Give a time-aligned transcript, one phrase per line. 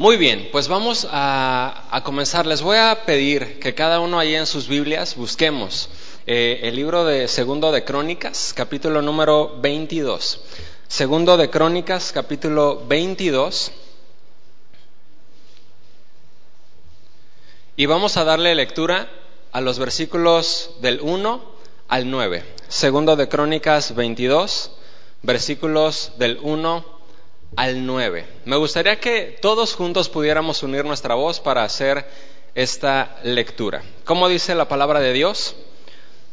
[0.00, 2.46] Muy bien, pues vamos a, a comenzar.
[2.46, 5.90] Les voy a pedir que cada uno ahí en sus Biblias busquemos
[6.26, 10.40] eh, el libro de Segundo de Crónicas, capítulo número 22.
[10.88, 13.72] Segundo de Crónicas, capítulo 22.
[17.76, 19.06] Y vamos a darle lectura
[19.52, 21.44] a los versículos del 1
[21.88, 22.42] al 9.
[22.68, 24.70] Segundo de Crónicas 22,
[25.20, 26.89] versículos del 1
[27.56, 28.26] al 9.
[28.44, 32.06] Me gustaría que todos juntos pudiéramos unir nuestra voz para hacer
[32.54, 33.82] esta lectura.
[34.04, 35.56] ¿Cómo dice la palabra de Dios?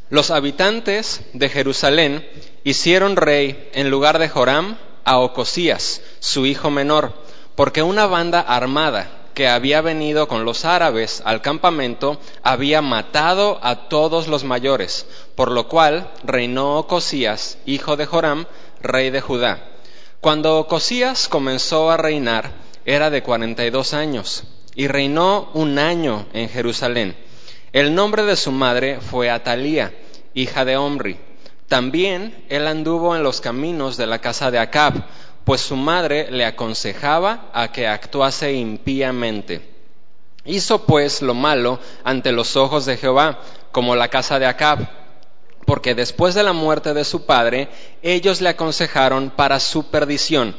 [0.10, 2.28] Los habitantes de Jerusalén
[2.64, 7.14] hicieron rey en lugar de Joram a Ocosías, su hijo menor,
[7.56, 13.88] porque una banda armada que había venido con los árabes al campamento había matado a
[13.88, 18.46] todos los mayores, por lo cual reinó Ocosías, hijo de Joram,
[18.82, 19.77] rey de Judá.
[20.20, 22.52] Cuando Ocosías comenzó a reinar,
[22.86, 27.16] era de 42 años y reinó un año en Jerusalén.
[27.72, 29.94] El nombre de su madre fue Atalía,
[30.34, 31.20] hija de Omri.
[31.68, 35.06] También él anduvo en los caminos de la casa de Acab,
[35.44, 39.70] pues su madre le aconsejaba a que actuase impíamente.
[40.46, 43.40] Hizo pues lo malo ante los ojos de Jehová,
[43.72, 44.97] como la casa de Acab
[45.68, 47.68] porque después de la muerte de su padre,
[48.02, 50.56] ellos le aconsejaron para su perdición.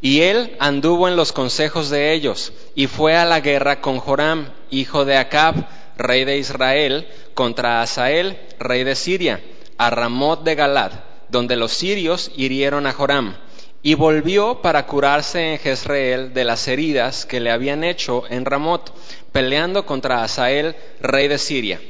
[0.00, 4.52] Y él anduvo en los consejos de ellos, y fue a la guerra con Joram,
[4.70, 5.66] hijo de Acab,
[5.98, 9.42] rey de Israel, contra Asael, rey de Siria,
[9.78, 10.92] a Ramot de Galad,
[11.28, 13.34] donde los sirios hirieron a Joram.
[13.82, 18.94] Y volvió para curarse en Jezreel de las heridas que le habían hecho en Ramot,
[19.32, 21.80] peleando contra Asael, rey de Siria.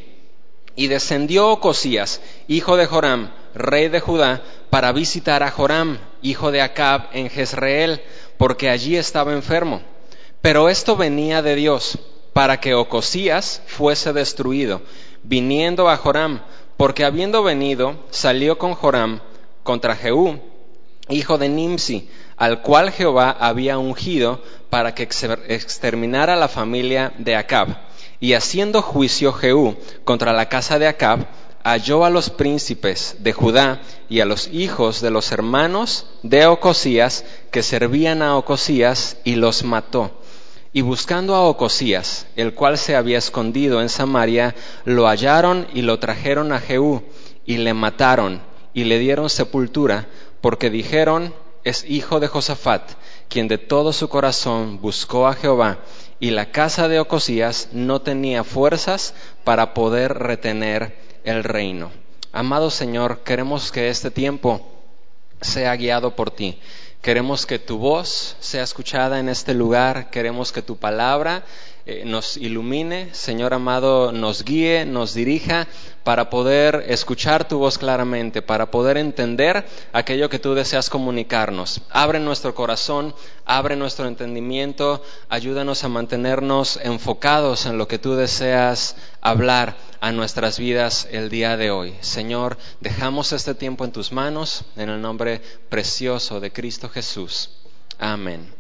[0.75, 6.62] Y descendió Ocosías, hijo de Joram, rey de Judá, para visitar a Joram, hijo de
[6.62, 8.01] Acab, en Jezreel,
[8.39, 9.83] porque allí estaba enfermo.
[10.41, 11.98] Pero esto venía de Dios,
[12.33, 14.80] para que Ocosías fuese destruido,
[15.23, 16.41] viniendo a Joram,
[16.77, 19.20] porque habiendo venido, salió con Joram
[19.63, 20.41] contra Jehú,
[21.08, 27.92] hijo de Nimsi, al cual Jehová había ungido para que exterminara la familia de Acab
[28.22, 29.74] y haciendo juicio Jehú
[30.05, 31.27] contra la casa de Acab,
[31.64, 37.24] halló a los príncipes de Judá y a los hijos de los hermanos de Ocosías
[37.50, 40.22] que servían a Ocosías y los mató.
[40.72, 44.54] Y buscando a Ocosías, el cual se había escondido en Samaria,
[44.84, 47.02] lo hallaron y lo trajeron a Jehú
[47.44, 48.40] y le mataron
[48.72, 50.06] y le dieron sepultura
[50.40, 51.34] porque dijeron
[51.64, 52.83] es hijo de Josafat,
[53.28, 55.78] quien de todo su corazón buscó a Jehová
[56.22, 59.12] y la casa de Ocosías no tenía fuerzas
[59.42, 61.90] para poder retener el reino.
[62.30, 64.64] Amado Señor, queremos que este tiempo
[65.40, 66.60] sea guiado por ti.
[67.02, 70.10] Queremos que tu voz sea escuchada en este lugar.
[70.10, 71.42] Queremos que tu palabra
[71.86, 75.66] eh, nos ilumine, Señor amado, nos guíe, nos dirija
[76.05, 81.83] para poder escuchar tu voz claramente, para poder entender aquello que tú deseas comunicarnos.
[81.90, 83.14] Abre nuestro corazón,
[83.45, 90.58] abre nuestro entendimiento, ayúdanos a mantenernos enfocados en lo que tú deseas hablar a nuestras
[90.58, 91.95] vidas el día de hoy.
[92.01, 97.51] Señor, dejamos este tiempo en tus manos, en el nombre precioso de Cristo Jesús.
[97.98, 98.52] Amén.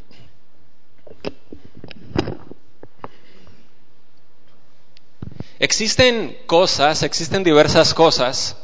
[5.62, 8.56] Existen cosas, existen diversas cosas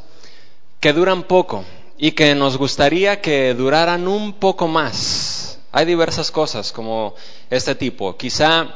[0.80, 1.64] que duran poco
[1.96, 5.60] y que nos gustaría que duraran un poco más.
[5.70, 7.14] Hay diversas cosas como
[7.50, 8.16] este tipo.
[8.16, 8.74] Quizá,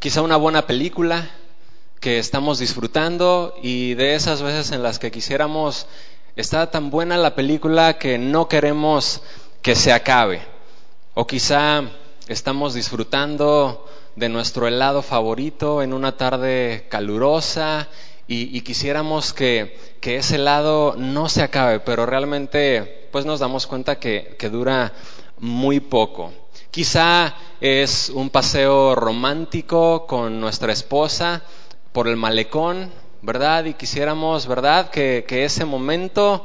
[0.00, 1.30] quizá una buena película
[1.98, 5.86] que estamos disfrutando y de esas veces en las que quisiéramos,
[6.36, 9.22] está tan buena la película que no queremos
[9.62, 10.42] que se acabe.
[11.14, 11.84] O quizá
[12.28, 13.81] estamos disfrutando
[14.16, 17.88] de nuestro helado favorito en una tarde calurosa
[18.26, 24.36] y, quisiéramos que, ese helado no se acabe, pero realmente pues nos damos cuenta que,
[24.38, 24.92] que dura
[25.38, 26.32] muy poco.
[26.70, 31.42] Quizá es un paseo romántico con nuestra esposa
[31.92, 32.90] por el malecón,
[33.20, 33.66] ¿verdad?
[33.66, 36.44] Y quisiéramos, ¿verdad?, que, que ese momento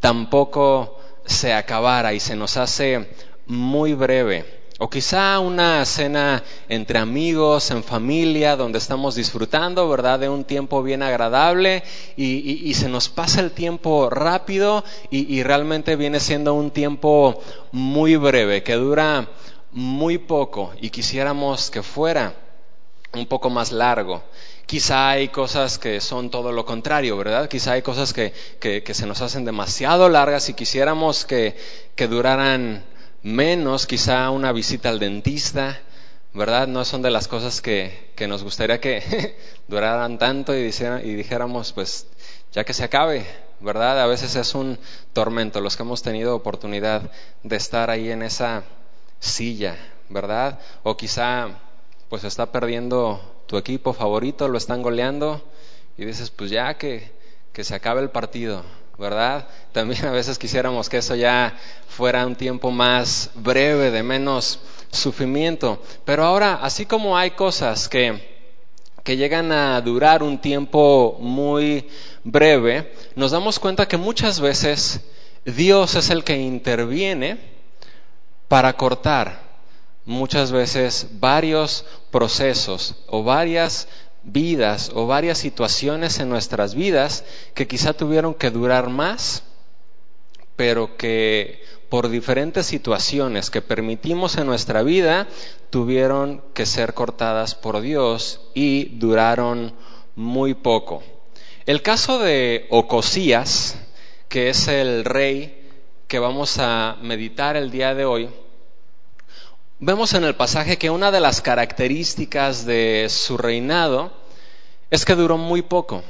[0.00, 3.08] tampoco se acabara y se nos hace
[3.46, 4.61] muy breve.
[4.82, 10.82] O quizá una cena entre amigos, en familia, donde estamos disfrutando, ¿verdad?, de un tiempo
[10.82, 11.84] bien agradable
[12.16, 17.40] y, se nos pasa el tiempo rápido y, realmente viene siendo un tiempo
[17.70, 19.28] muy breve, que dura
[19.70, 22.34] muy poco y quisiéramos que fuera
[23.12, 24.24] un poco más largo.
[24.66, 27.48] Quizá hay cosas que son todo lo contrario, ¿verdad?
[27.48, 31.54] Quizá hay cosas que, que, que se nos hacen demasiado largas y quisiéramos que,
[31.94, 32.82] que duraran
[33.22, 35.80] menos quizá una visita al dentista,
[36.34, 36.66] ¿verdad?
[36.66, 39.36] No son de las cosas que, que nos gustaría que
[39.68, 40.70] duraran tanto y,
[41.04, 42.06] y dijéramos, pues
[42.52, 43.24] ya que se acabe,
[43.60, 44.00] ¿verdad?
[44.00, 44.78] A veces es un
[45.12, 47.10] tormento los que hemos tenido oportunidad
[47.42, 48.64] de estar ahí en esa
[49.20, 49.76] silla,
[50.08, 50.58] ¿verdad?
[50.82, 51.48] O quizá
[52.08, 55.42] pues está perdiendo tu equipo favorito, lo están goleando
[55.96, 57.10] y dices, pues ya que,
[57.52, 58.64] que se acabe el partido,
[58.98, 59.48] ¿verdad?
[59.72, 61.56] También a veces quisiéramos que eso ya
[61.88, 64.60] fuera un tiempo más breve, de menos
[64.90, 65.82] sufrimiento.
[66.04, 68.48] Pero ahora, así como hay cosas que,
[69.02, 71.88] que llegan a durar un tiempo muy
[72.24, 75.00] breve, nos damos cuenta que muchas veces
[75.44, 77.38] Dios es el que interviene
[78.48, 79.40] para cortar
[80.04, 83.88] muchas veces varios procesos o varias
[84.24, 87.24] vidas o varias situaciones en nuestras vidas
[87.54, 89.42] que quizá tuvieron que durar más,
[90.56, 95.28] pero que por diferentes situaciones que permitimos en nuestra vida
[95.70, 99.74] tuvieron que ser cortadas por Dios y duraron
[100.14, 101.02] muy poco.
[101.66, 103.78] El caso de Ocosías,
[104.28, 105.70] que es el rey
[106.08, 108.28] que vamos a meditar el día de hoy,
[109.84, 114.12] Vemos en el pasaje que una de las características de su reinado
[114.92, 116.04] es que duró muy poco.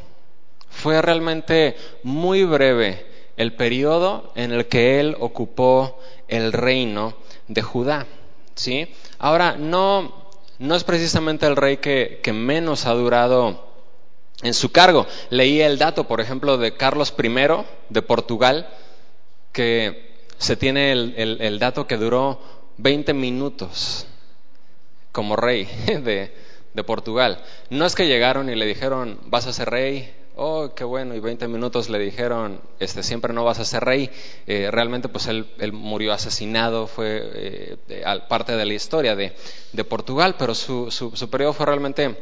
[0.68, 3.06] Fue realmente muy breve
[3.38, 5.98] el periodo en el que él ocupó
[6.28, 7.14] el reino
[7.48, 8.06] de Judá.
[8.56, 8.92] ¿sí?
[9.18, 10.28] Ahora, no,
[10.58, 13.68] no es precisamente el rey que, menos ha durado
[14.42, 15.06] en su cargo.
[15.30, 17.30] Leí el dato, por ejemplo, de Carlos I
[17.88, 18.68] de Portugal,
[19.50, 24.06] que se tiene el dato que duró 20 minutos
[25.12, 26.32] como rey de,
[26.74, 27.42] de, Portugal.
[27.70, 31.20] No es que llegaron y le dijeron, vas a ser rey, oh, qué bueno, y
[31.20, 34.10] 20 minutos le dijeron, este, siempre no vas a ser rey.
[34.46, 37.76] Eh, realmente, pues él, murió asesinado, fue eh,
[38.28, 39.32] parte de la historia de,
[39.84, 42.16] Portugal, pero su, periodo fue realmente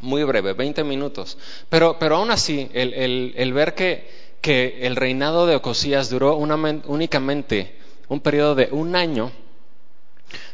[0.00, 1.38] muy breve, 20 minutos.
[1.68, 4.08] Pero, pero aún así, el, el, el ver que,
[4.40, 6.56] que el reinado de Ocosías duró una,
[6.86, 7.76] únicamente
[8.08, 9.32] un periodo de un año,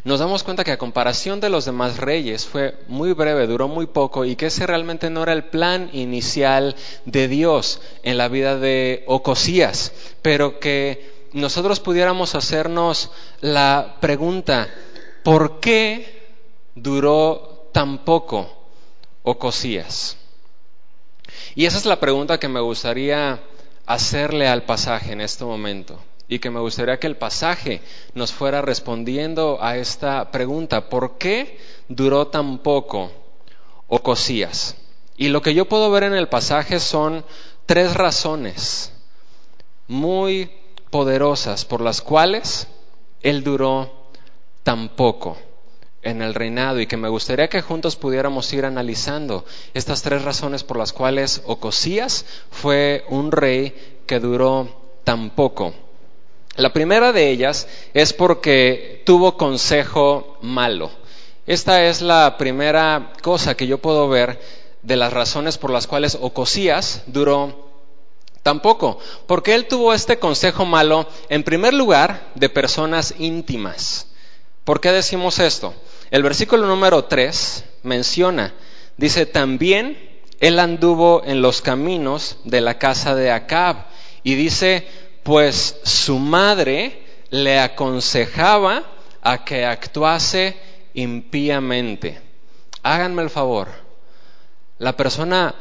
[0.04, 3.86] nos damos cuenta que a comparación de los demás reyes fue muy breve, duró muy
[3.86, 6.74] poco y que ese realmente no era el plan inicial
[7.04, 9.92] de Dios en la vida de Ocosías,
[10.22, 13.10] pero que nosotros pudiéramos hacernos
[13.40, 14.68] la pregunta,
[15.22, 16.32] ¿por qué
[16.74, 18.50] duró tan poco
[19.22, 20.16] Ocosías?
[21.54, 23.40] Y esa es la pregunta que me gustaría
[23.86, 25.98] hacerle al pasaje en este momento
[26.30, 27.82] y que me gustaría que el pasaje
[28.14, 33.10] nos fuera respondiendo a esta pregunta, ¿por qué duró tan poco
[33.88, 34.76] Ocosías?
[35.16, 37.24] Y lo que yo puedo ver en el pasaje son
[37.66, 38.92] tres razones
[39.88, 40.52] muy
[40.90, 42.68] poderosas por las cuales
[43.22, 44.08] él duró
[44.62, 45.36] tan poco
[46.02, 49.44] en el reinado y que me gustaría que juntos pudiéramos ir analizando
[49.74, 54.68] estas tres razones por las cuales Ocosías fue un rey que duró
[55.02, 55.74] tan poco.
[56.56, 60.90] La primera de ellas es porque tuvo consejo malo.
[61.46, 64.40] Esta es la primera cosa que yo puedo ver
[64.82, 67.70] de las razones por las cuales Ocosías duró
[68.42, 68.98] tan poco.
[69.26, 74.06] Porque él tuvo este consejo malo, en primer lugar, de personas íntimas.
[74.64, 75.74] ¿Por qué decimos esto?
[76.10, 78.54] El versículo número 3 menciona,
[78.96, 83.86] dice, también él anduvo en los caminos de la casa de Acab.
[84.22, 84.86] Y dice,
[85.22, 88.84] pues su madre le aconsejaba
[89.22, 90.56] a que actuase
[90.94, 92.20] impíamente.
[92.82, 93.68] Háganme el favor,
[94.78, 95.54] la persona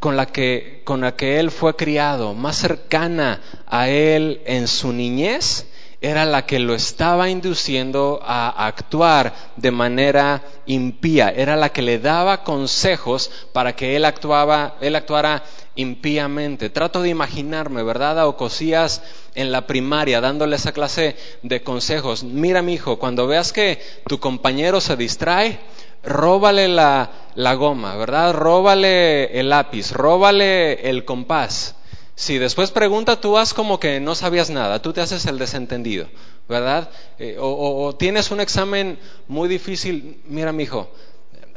[0.00, 4.92] con la que, con la que él fue criado, más cercana a él en su
[4.92, 5.66] niñez,
[6.04, 11.98] era la que lo estaba induciendo a actuar de manera impía, era la que le
[11.98, 15.42] daba consejos para que él, actuaba, él actuara
[15.76, 16.68] impíamente.
[16.68, 18.18] Trato de imaginarme, ¿verdad?
[18.18, 19.02] A Ocosías
[19.34, 22.22] en la primaria dándole esa clase de consejos.
[22.22, 25.58] Mira, mi hijo, cuando veas que tu compañero se distrae,
[26.02, 28.34] róbale la, la goma, ¿verdad?
[28.34, 31.76] Róbale el lápiz, róbale el compás.
[32.16, 36.06] Si después pregunta, tú haz como que no sabías nada, tú te haces el desentendido,
[36.48, 36.88] ¿verdad?
[37.18, 40.88] Eh, o, o, tienes un examen muy difícil, mira, mi hijo,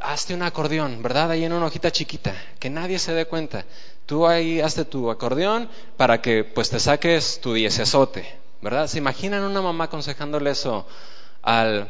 [0.00, 1.30] hazte un acordeón, ¿verdad?
[1.30, 3.64] Ahí en una hojita chiquita, que nadie se dé cuenta.
[4.06, 8.86] Tú ahí hazte tu acordeón para que pues te saques tu diecesote, ¿verdad?
[8.86, 10.86] ¿Se imaginan una mamá aconsejándole eso
[11.42, 11.88] al,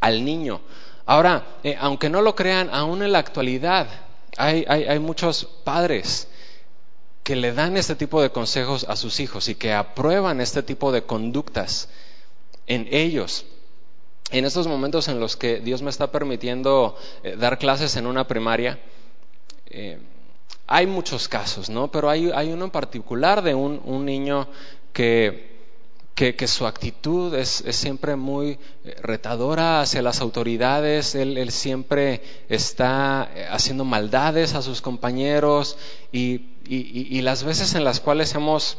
[0.00, 0.60] al niño?
[1.06, 3.88] Ahora, eh, aunque no lo crean, aún en la actualidad
[4.36, 6.28] hay, hay, hay muchos padres
[7.22, 10.90] que le dan este tipo de consejos a sus hijos y que aprueban este tipo
[10.92, 11.88] de conductas
[12.66, 13.46] en ellos.
[14.30, 18.26] en estos momentos en los que Dios me está permitiendo eh, dar clases en una
[18.26, 18.78] primaria,
[19.66, 19.98] eh,
[20.66, 21.90] hay muchos casos, ¿no?
[21.90, 24.48] Pero hay, uno en particular de un, niño
[24.94, 25.50] que,
[26.14, 33.84] que, su actitud es, siempre muy eh, retadora hacia las autoridades, él, siempre está haciendo
[33.84, 35.76] maldades a sus compañeros
[36.10, 36.51] y
[37.22, 38.78] las veces en las cuales hemos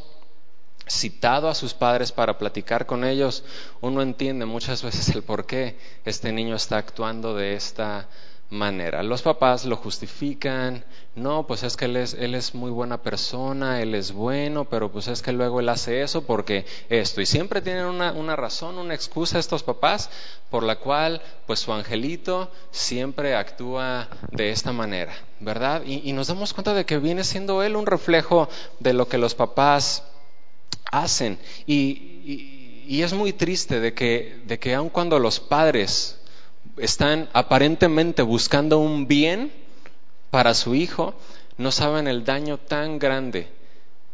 [0.87, 3.43] citado a sus padres para platicar con ellos,
[3.81, 8.09] uno entiende muchas veces el por qué este niño está actuando de esta
[8.53, 9.03] manera.
[9.03, 13.81] Los papás lo justifican, no, pues es que él es, él es muy buena persona,
[13.81, 17.19] él es bueno, pero pues es que luego él hace eso porque esto.
[17.19, 20.09] Y siempre tienen una, una razón, una excusa estos papás
[20.49, 25.83] por la cual pues su angelito siempre actúa de esta manera, ¿verdad?
[25.85, 28.47] Y, y nos damos cuenta de que viene siendo él un reflejo
[28.79, 30.03] de lo que los papás
[30.93, 31.39] hacen.
[31.65, 32.09] Y,
[32.87, 36.19] es muy triste de que, de que aun cuando los padres
[36.77, 39.51] están aparentemente buscando un bien
[40.29, 41.13] para su hijo,
[41.57, 43.47] no saben el daño tan grande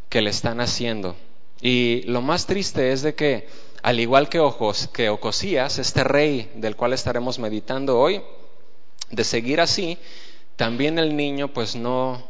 [0.08, 1.16] que le están haciendo.
[1.62, 3.48] Y lo más triste es de que,
[3.82, 8.22] al igual que, Ojos, que Ocosías, este rey del cual estaremos meditando hoy,
[9.10, 9.98] de seguir así,
[10.56, 12.22] también el niño pues no,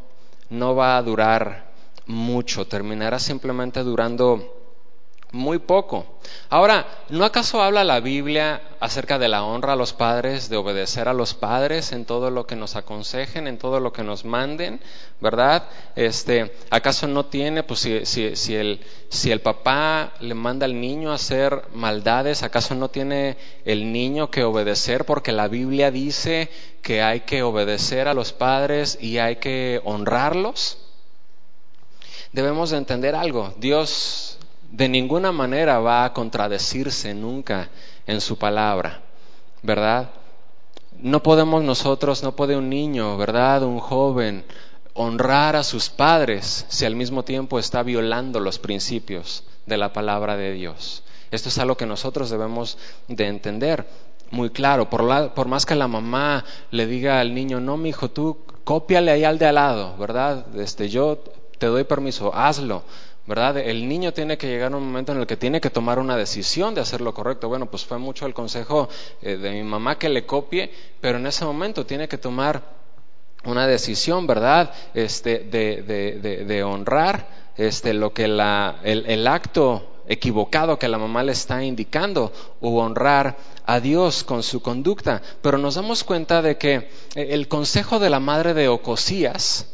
[0.48, 1.72] no va a durar
[2.06, 4.59] mucho, terminará simplemente durando
[5.32, 6.06] muy poco.
[6.48, 11.08] Ahora, ¿no acaso habla la Biblia acerca de la honra a los padres, de obedecer
[11.08, 14.80] a los padres en todo lo que nos aconsejen, en todo lo que nos manden,
[15.20, 15.68] verdad?
[15.96, 20.80] Este, ¿acaso no tiene, pues si, si, si, el, si el papá le manda al
[20.80, 25.04] niño a hacer maldades, ¿acaso no tiene el niño que obedecer?
[25.04, 26.50] Porque la Biblia dice
[26.82, 30.78] que hay que obedecer a los padres y hay que honrarlos
[32.32, 33.54] debemos de entender algo.
[33.58, 34.29] Dios
[34.70, 37.68] de ninguna manera va a contradecirse nunca
[38.06, 39.02] en su palabra,
[39.62, 40.10] ¿verdad?
[40.98, 43.62] No podemos nosotros, no puede un niño, ¿verdad?
[43.62, 44.44] Un joven
[44.94, 50.36] honrar a sus padres si al mismo tiempo está violando los principios de la palabra
[50.36, 51.02] de Dios.
[51.30, 52.76] Esto es algo que nosotros debemos
[53.08, 53.86] de entender
[54.30, 54.90] muy claro.
[54.90, 59.24] Por, más que la mamá le diga al niño, no, mi hijo, tú cópiale ahí
[59.24, 60.46] al de al lado, ¿verdad?
[60.56, 61.22] Este, yo
[61.58, 62.82] te doy permiso, hazlo.
[63.26, 63.58] ¿Verdad?
[63.58, 66.16] El niño tiene que llegar a un momento en el que tiene que tomar una
[66.16, 67.48] decisión de hacer lo correcto.
[67.48, 68.88] Bueno, pues fue mucho el consejo
[69.22, 72.62] eh, de mi mamá que le copie, pero en ese momento tiene que tomar
[73.44, 74.72] una decisión, ¿verdad?
[74.94, 81.22] Este, de, de, honrar este, lo que la, el, el acto equivocado que la mamá
[81.22, 85.22] le está indicando o honrar a Dios con su conducta.
[85.40, 86.88] Pero nos damos cuenta de que eh,
[87.30, 89.66] el consejo de la madre de Ocosías,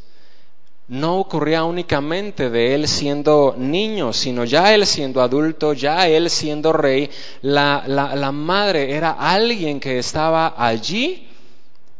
[0.89, 6.73] no ocurría únicamente de él siendo niño, sino ya él siendo adulto, ya él siendo
[6.73, 7.11] rey,
[7.43, 11.29] la, la, madre era alguien que estaba allí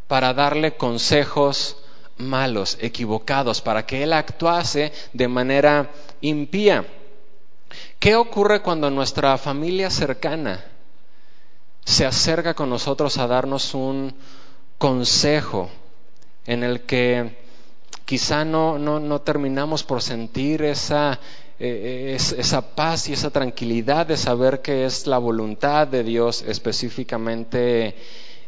[0.07, 1.79] para darle consejos
[2.19, 5.91] malos, equivocados, para que él actuase de manera
[6.21, 6.87] impía.
[7.99, 10.65] ¿Qué ocurre cuando nuestra familia cercana
[11.85, 14.15] se acerca con nosotros a darnos un
[14.79, 15.71] consejo
[16.47, 17.46] en el que
[18.07, 21.19] quizá no, no, no terminamos por sentir esa,
[21.59, 27.97] eh, esa paz y esa tranquilidad de saber que es la voluntad de Dios específicamente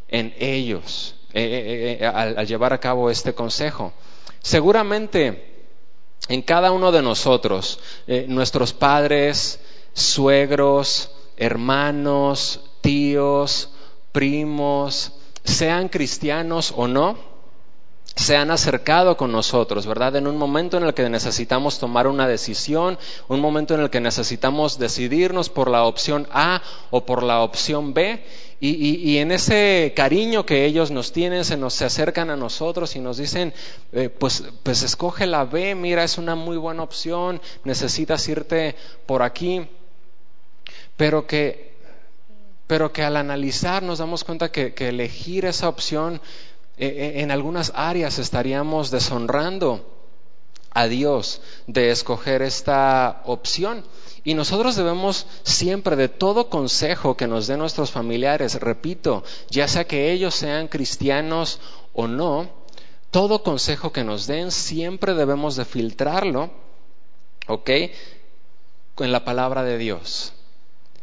[0.09, 3.93] en ellos eh, eh, al, llevar a cabo este consejo.
[4.41, 5.67] Seguramente
[6.29, 7.81] en cada uno de nosotros,
[8.29, 9.59] nuestros padres,
[9.93, 13.71] suegros, hermanos, tíos,
[14.13, 15.13] primos,
[15.45, 17.28] sean cristianos o no,
[18.19, 20.17] se han acercado con nosotros, ¿verdad?
[20.17, 22.99] En un momento en el que necesitamos tomar una decisión,
[23.29, 26.61] un momento en el que necesitamos decidirnos por la opción A
[26.91, 28.25] o por la opción B.
[28.61, 32.99] Y, en ese cariño que ellos nos tienen, se nos se acercan a nosotros y
[32.99, 33.55] nos dicen,
[33.93, 38.75] eh, pues, pues escoge la B, mira, es una muy buena opción, necesitas irte
[39.07, 39.69] por aquí.
[40.97, 41.77] Pero que,
[42.67, 46.21] pero que al analizar nos damos cuenta que elegir esa opción
[46.79, 49.85] en algunas áreas estaríamos deshonrando
[50.71, 53.85] a Dios de escoger esta opción.
[54.25, 59.87] Y nosotros debemos siempre de todo consejo que nos den nuestros familiares, repito, ya sea
[59.87, 61.61] que ellos sean cristianos
[61.95, 62.51] o no,
[63.11, 66.51] todo consejo que nos den siempre debemos de filtrarlo,
[67.47, 67.71] ¿ok?
[68.99, 70.35] En la palabra de Dios.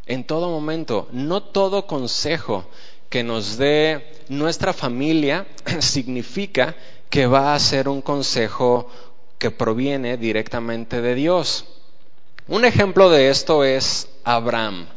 [0.06, 2.66] En todo momento, no todo consejo
[3.10, 5.46] que nos dé nuestra familia
[5.80, 6.76] significa
[7.10, 8.90] que va a ser un consejo
[9.38, 11.66] que proviene directamente de Dios.
[12.48, 14.88] Un ejemplo de esto es Abraham.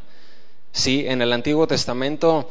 [0.73, 2.49] Sí, en el Antiguo Testamento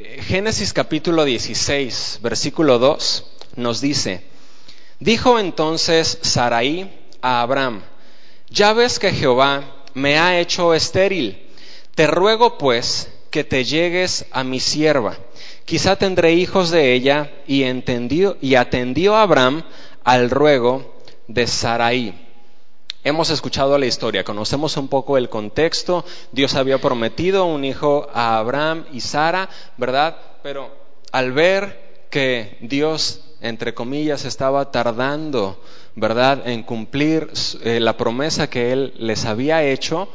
[0.00, 3.24] Génesis capítulo 16, versículo 2
[3.56, 4.24] nos dice,
[4.98, 7.82] dijo entonces Saraí a Abraham,
[8.48, 11.46] ya ves que Jehová me ha hecho estéril,
[11.94, 15.18] te ruego pues que te llegues a mi sierva,
[15.70, 19.62] quizá tendré hijos de ella, y entendió y atendió Abraham
[20.02, 20.96] al ruego
[21.28, 22.12] de Saraí.
[23.04, 26.04] Hemos escuchado la historia, conocemos un poco el contexto.
[26.32, 30.16] Dios había prometido un hijo a Abraham y Sara, ¿verdad?
[30.42, 30.74] Pero
[31.12, 35.62] al ver que Dios, entre comillas, estaba tardando,
[35.94, 37.30] ¿verdad?, en cumplir
[37.62, 40.08] eh, la promesa que Él les había hecho,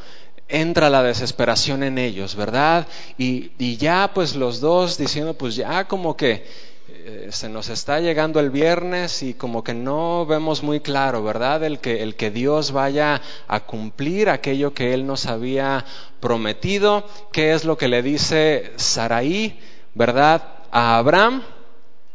[0.47, 2.87] entra la desesperación en ellos, ¿verdad?
[3.17, 6.45] Y, ya pues los dos diciendo, pues ya como que
[6.87, 11.63] eh, se nos está llegando el viernes y como que no vemos muy claro, ¿verdad?
[11.63, 15.83] El que, el que Dios vaya a cumplir aquello que Él nos había
[16.19, 17.07] prometido.
[17.31, 19.59] ¿Qué es lo que le dice Saraí,
[19.93, 20.43] ¿verdad?
[20.71, 21.43] A Abraham,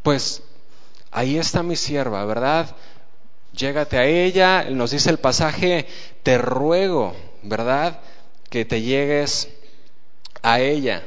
[0.02, 0.42] pues
[1.10, 2.76] ahí está mi sierva, ¿verdad?
[3.52, 5.86] Llégate a ella, nos dice el pasaje,
[6.22, 8.00] te ruego, ¿verdad?
[8.50, 9.48] Que te llegues
[10.42, 11.02] a ella.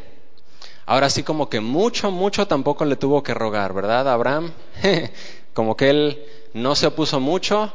[0.85, 4.09] Ahora sí como que mucho, mucho tampoco le tuvo que rogar, ¿verdad?
[4.09, 4.51] Abraham,
[5.53, 7.71] como que él no se opuso mucho,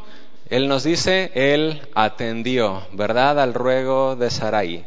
[0.50, 3.40] él nos dice, él atendió, ¿verdad?
[3.40, 4.86] Al ruego de Sarai.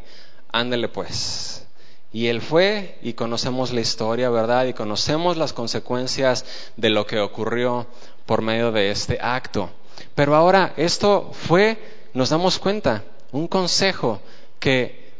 [0.51, 1.67] Ándele pues.
[2.13, 4.65] Y él fue y conocemos la historia, ¿verdad?
[4.65, 6.45] Y conocemos las consecuencias
[6.75, 7.88] de lo que ocurrió
[8.25, 9.69] por medio de este acto.
[10.13, 11.77] Pero ahora esto fue,
[12.13, 14.19] nos damos cuenta, un consejo
[14.62, 15.12] que,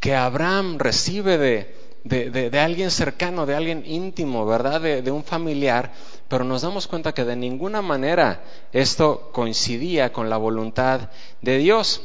[0.00, 4.80] que Abraham recibe de, de, alguien cercano, de alguien íntimo, ¿verdad?
[4.80, 5.92] De, un familiar,
[6.28, 11.10] pero nos damos cuenta que de ninguna manera esto coincidía con la voluntad
[11.42, 12.02] de Dios.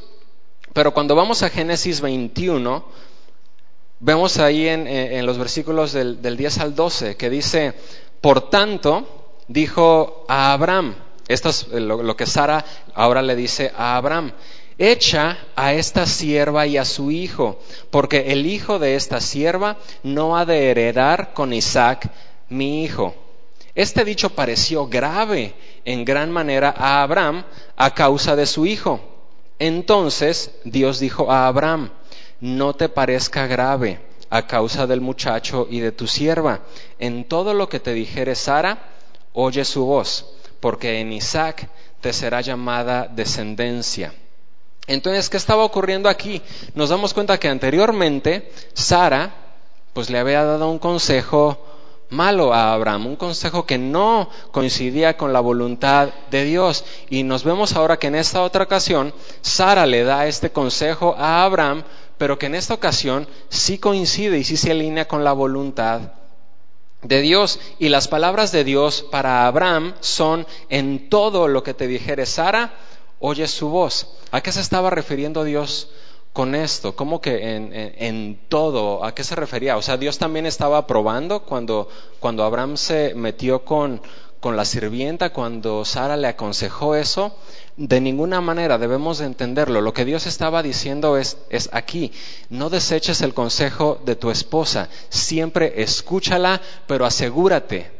[0.74, 2.84] Pero cuando vamos a Génesis 21,
[4.00, 7.74] vemos ahí en, los versículos del, 10 al 12 que dice,
[8.20, 10.96] por tanto, dijo a Abraham,
[11.28, 14.34] esto es lo que Sara ahora le dice a Abraham,
[14.78, 20.38] echa a esta sierva y a su hijo, porque el hijo de esta sierva no
[20.38, 22.10] ha de heredar con Isaac
[22.50, 23.16] mi hijo.
[23.76, 25.54] Este dicho pareció grave
[25.86, 27.46] en gran manera a Abraham
[27.78, 29.00] a causa de su hijo.
[29.60, 31.92] Entonces Dios dijo a Abraham,
[32.40, 36.62] no te parezca grave a causa del muchacho y de tu sierva.
[37.00, 38.90] En todo lo que te dijere Sara,
[39.34, 41.70] oye su voz, porque en Isaac
[42.02, 44.14] te será llamada descendencia.
[44.92, 46.42] Entonces, ¿qué estaba ocurriendo aquí?
[46.76, 49.34] Nos damos cuenta que anteriormente Sara,
[49.94, 51.58] pues le había dado un consejo
[52.10, 56.84] malo a Abraham, un consejo que no coincidía con la voluntad de Dios.
[57.10, 61.46] Y nos vemos ahora que en esta otra ocasión Sara le da este consejo a
[61.46, 61.84] Abraham,
[62.18, 66.02] pero que en esta ocasión sí coincide y sí se alinea con la voluntad
[67.02, 67.62] de Dios.
[67.80, 72.74] Y las palabras de Dios para Abraham son, en todo lo que te dijere Sara,
[73.22, 74.08] oye su voz.
[74.32, 75.90] ¿A qué se estaba refiriendo Dios
[76.34, 76.96] con esto?
[76.96, 79.06] ¿Cómo que en, todo?
[79.06, 79.78] ¿A qué se refería?
[79.78, 81.88] O sea, Dios también estaba probando cuando,
[82.20, 84.02] cuando Abraham se metió con,
[84.40, 87.38] con la sirvienta, cuando Sara le aconsejó eso.
[87.78, 89.82] De ninguna manera debemos de entenderlo.
[89.82, 92.12] Lo que Dios estaba diciendo es, es aquí,
[92.50, 97.92] no deseches el consejo de tu esposa, siempre escúchala, pero asegúrate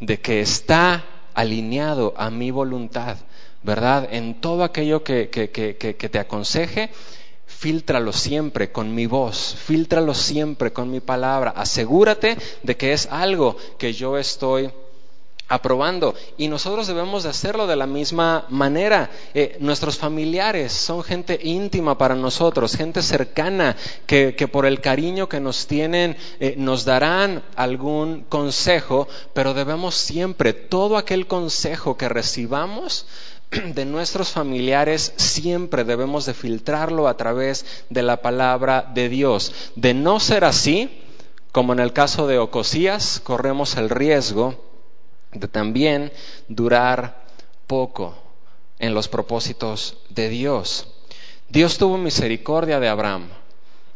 [0.00, 3.16] de que está alineado a mi voluntad.
[3.64, 4.08] ¿Verdad?
[4.12, 6.90] En todo aquello que, que, que, que te aconseje,
[7.46, 11.50] filtralo siempre con mi voz, filtralo siempre con mi palabra.
[11.56, 14.70] Asegúrate de que es algo que yo estoy
[15.48, 16.14] aprobando.
[16.36, 19.10] Y nosotros debemos de hacerlo de la misma manera.
[19.34, 25.28] Eh, nuestros familiares son gente íntima para nosotros, gente cercana, que, que por el cariño
[25.28, 32.08] que nos tienen eh, nos darán algún consejo, pero debemos siempre, todo aquel consejo que
[32.08, 33.06] recibamos,
[33.74, 39.52] de nuestros familiares siempre debemos de filtrarlo a través de la palabra de Dios.
[39.76, 41.02] De no ser así,
[41.52, 44.54] como en el caso de Ocosías, corremos el riesgo
[45.32, 46.12] de también
[46.48, 47.24] durar
[47.66, 48.14] poco
[48.78, 50.88] en los propósitos de Dios.
[51.48, 53.28] Dios tuvo misericordia de Abraham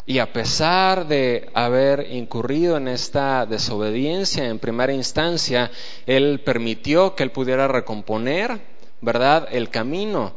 [0.06, 5.70] y a pesar de haber incurrido en esta desobediencia en primera instancia,
[6.06, 9.48] Él permitió que Él pudiera recomponer ¿verdad?
[9.50, 10.32] El camino.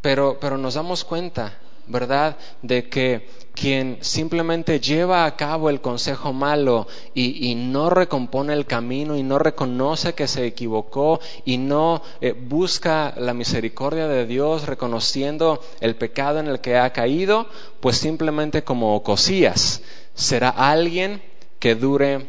[0.00, 2.36] Pero, pero nos damos cuenta, ¿verdad?
[2.62, 9.16] De que quien simplemente lleva a cabo el consejo malo y, no recompone el camino
[9.16, 15.60] y no reconoce que se equivocó y no eh, busca la misericordia de Dios reconociendo
[15.80, 17.46] el pecado en el que ha caído,
[17.80, 19.82] pues simplemente como cosías
[20.14, 21.22] será alguien
[21.58, 22.26] que dure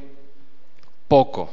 [1.07, 1.49] poco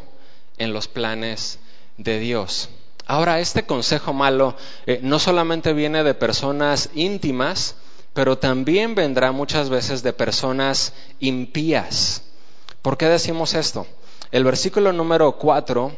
[0.58, 1.58] en los planes
[1.96, 2.68] de Dios.
[3.10, 4.54] Ahora, este consejo malo
[4.86, 7.74] eh, no solamente viene de personas íntimas,
[8.14, 12.22] pero también vendrá muchas veces de personas impías.
[12.82, 13.84] ¿Por qué decimos esto?
[14.30, 15.90] El versículo número 4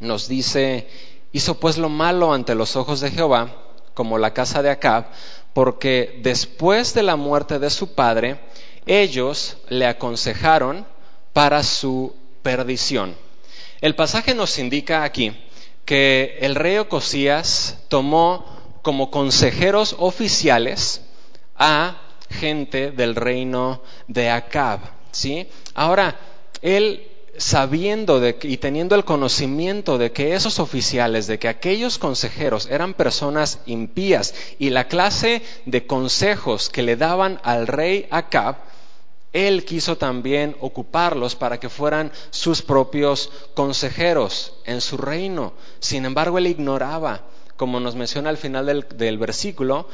[0.00, 0.88] nos dice,
[1.30, 3.52] hizo pues lo malo ante los ojos de Jehová,
[3.94, 5.04] como la casa de Acab,
[5.52, 8.40] porque después de la muerte de su padre,
[8.84, 10.88] ellos le aconsejaron
[11.32, 13.14] para su perdición.
[13.80, 15.32] El pasaje nos indica aquí
[15.86, 18.44] que el rey Ocosías tomó
[18.82, 21.00] como consejeros oficiales
[21.56, 24.80] a gente del reino de Acab.
[25.12, 25.48] ¿sí?
[25.74, 26.18] Ahora,
[26.60, 32.94] él sabiendo y teniendo el conocimiento de que esos oficiales, de que aquellos consejeros eran
[32.94, 38.56] personas impías y la clase de consejos que le daban al rey Acab,
[39.36, 45.52] él quiso también ocuparlos para que fueran sus propios consejeros en su reino.
[45.78, 47.20] Sin embargo, él ignoraba,
[47.56, 49.88] como nos menciona al final del, versículo,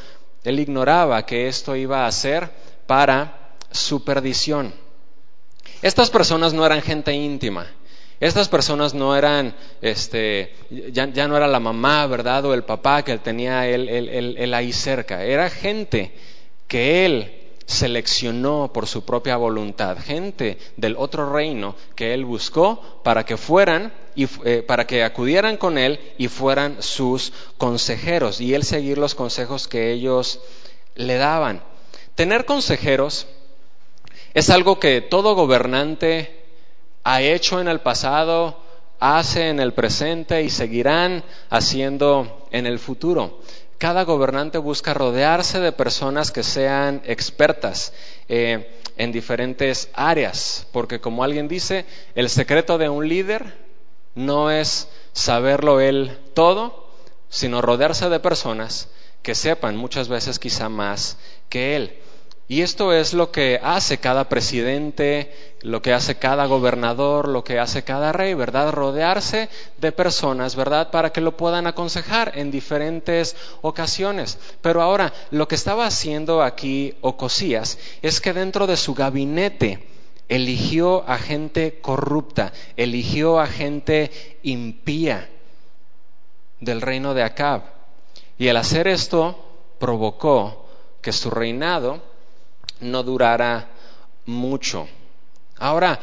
[0.45, 2.53] él ignoraba que esto iba a ser
[2.87, 4.73] para su perdición.
[5.83, 7.67] Estas personas no eran gente íntima.
[8.21, 10.55] Estas personas no eran, este,
[10.93, 12.45] ya, no era la mamá, ¿verdad?
[12.45, 15.25] O el papá que tenía él, él ahí cerca.
[15.25, 16.15] Era gente
[16.69, 23.25] que él seleccionó por su propia voluntad, gente del otro reino que él buscó para
[23.25, 28.65] que fueran y eh, para que acudieran con él y fueran sus consejeros y él
[28.65, 30.41] seguir los consejos que ellos
[30.95, 31.63] le daban.
[32.15, 33.27] Tener consejeros
[34.35, 36.43] es algo que todo gobernante
[37.05, 38.61] ha hecho en el pasado,
[39.01, 43.41] hace en el presente y seguirán haciendo en el futuro.
[43.83, 47.93] Cada gobernante busca rodearse de personas que sean expertas
[48.29, 53.59] eh, en diferentes áreas, porque como alguien dice, el secreto de un líder
[54.15, 56.93] no es saberlo él todo,
[57.29, 58.89] sino rodearse de personas
[59.21, 61.19] que sepan muchas veces quizá más
[61.49, 61.99] que él.
[62.49, 67.59] Y esto es lo que hace cada presidente, lo que hace cada gobernador, lo que
[67.59, 68.73] hace cada rey, ¿verdad?
[68.73, 70.91] Rodearse de personas, ¿verdad?
[70.91, 74.39] Para que lo puedan aconsejar en diferentes ocasiones.
[74.61, 79.89] Pero ahora, lo que estaba haciendo aquí Ocosías es que dentro de su gabinete,
[80.29, 84.11] eligió a gente corrupta, eligió a gente
[84.43, 85.29] impía
[86.61, 87.63] del reino de Acab.
[88.39, 89.39] Y al hacer esto
[89.79, 90.67] provocó
[91.03, 92.12] que su reinado
[92.83, 93.69] no durara
[94.27, 94.87] mucho.
[95.59, 95.99] Ahora,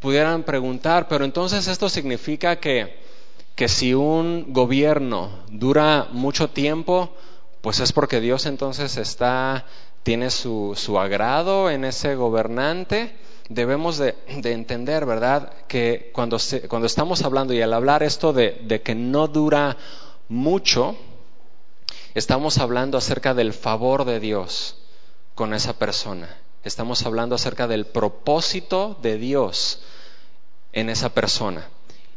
[0.00, 2.98] pudieran preguntar, pero entonces esto significa que,
[3.54, 7.14] que si un gobierno dura mucho tiempo,
[7.60, 9.64] pues es porque Dios entonces está
[10.02, 13.16] tiene su, su agrado en ese gobernante,
[13.48, 16.36] debemos de, entender, ¿verdad?, que cuando,
[16.68, 19.78] cuando, estamos hablando y al hablar esto de, de que no dura
[20.28, 20.94] mucho,
[22.14, 24.83] estamos hablando acerca del favor de Dios
[25.34, 26.28] con esa persona.
[26.62, 29.80] Estamos hablando acerca del propósito de Dios
[30.72, 31.68] en esa persona.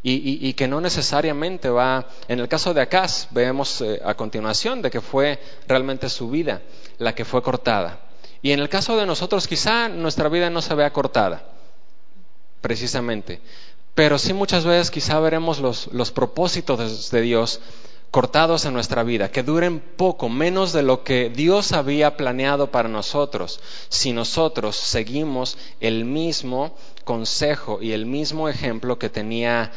[0.10, 4.90] Y, que no necesariamente va, en el caso de Acaz, vemos eh, a continuación de
[4.90, 6.62] que fue realmente su vida
[6.98, 8.00] la que fue cortada.
[8.42, 11.44] Y en el caso de nosotros quizá nuestra vida no se vea cortada,
[12.62, 13.42] precisamente.
[13.96, 17.60] Pero sí muchas veces quizá veremos los, los propósitos de Dios
[18.12, 22.90] cortados en nuestra vida, que duren poco, menos de lo que Dios había planeado para
[22.90, 29.72] nosotros, si nosotros seguimos el mismo consejo y el mismo ejemplo que tenía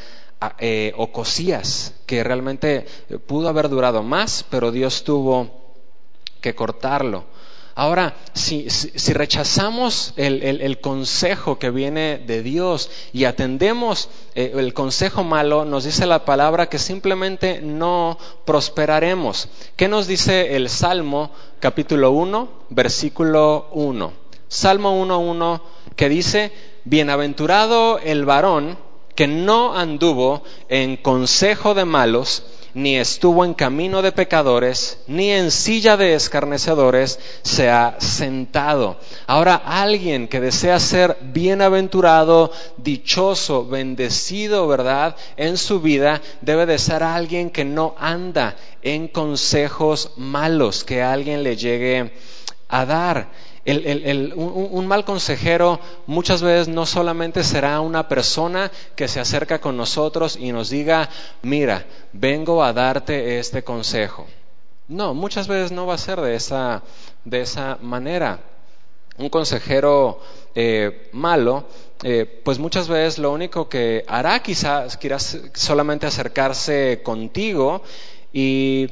[0.58, 2.86] eh, Ocosías, que realmente
[3.26, 5.50] pudo haber durado más, pero Dios tuvo
[6.40, 7.24] que cortarlo.
[7.74, 8.68] Ahora, si,
[9.12, 16.06] rechazamos el, consejo que viene de Dios y atendemos eh, el consejo malo, nos dice
[16.06, 19.48] la palabra que simplemente no prosperaremos.
[19.76, 21.30] ¿Qué nos dice el Salmo
[21.60, 24.12] capítulo 1, versículo 1?
[24.48, 25.60] Salmo 1.1
[25.94, 26.52] que dice,
[26.84, 28.78] Bienaventurado el varón
[29.14, 32.42] que no anduvo en consejo de malos,
[32.74, 38.96] ni estuvo en camino de pecadores, ni en silla de escarnecedores se ha sentado.
[39.26, 45.16] Ahora alguien que desea ser bienaventurado, dichoso, bendecido, ¿verdad?
[45.36, 51.42] En su vida, debe de ser alguien que no anda en consejos malos que alguien
[51.42, 52.12] le llegue
[52.68, 53.28] a dar
[53.70, 60.36] un, mal consejero muchas veces no solamente será una persona que se acerca con nosotros
[60.36, 61.08] y nos diga,
[61.42, 64.26] mira, vengo a darte este consejo.
[64.88, 66.82] No, muchas veces no va a ser de esa,
[67.24, 68.40] de esa manera.
[69.18, 70.20] Un consejero
[70.54, 71.66] eh, malo
[72.02, 77.82] eh, pues muchas veces lo único que hará quizás quieras solamente acercarse contigo
[78.32, 78.86] y,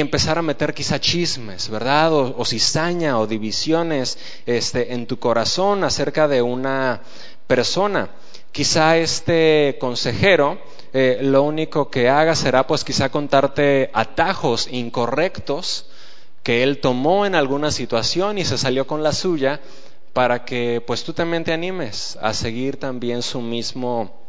[0.00, 2.12] empezar a meter quizá chismes, ¿verdad?
[2.12, 7.00] O, cizaña o divisiones este, en tu corazón acerca de una
[7.46, 8.10] persona.
[8.52, 10.58] Quizá este consejero
[10.92, 15.86] eh, lo único que haga será pues quizá contarte atajos incorrectos
[16.44, 19.60] que él tomó en alguna situación y se salió con la suya
[20.12, 24.23] para que pues tú también te animes a seguir también su mismo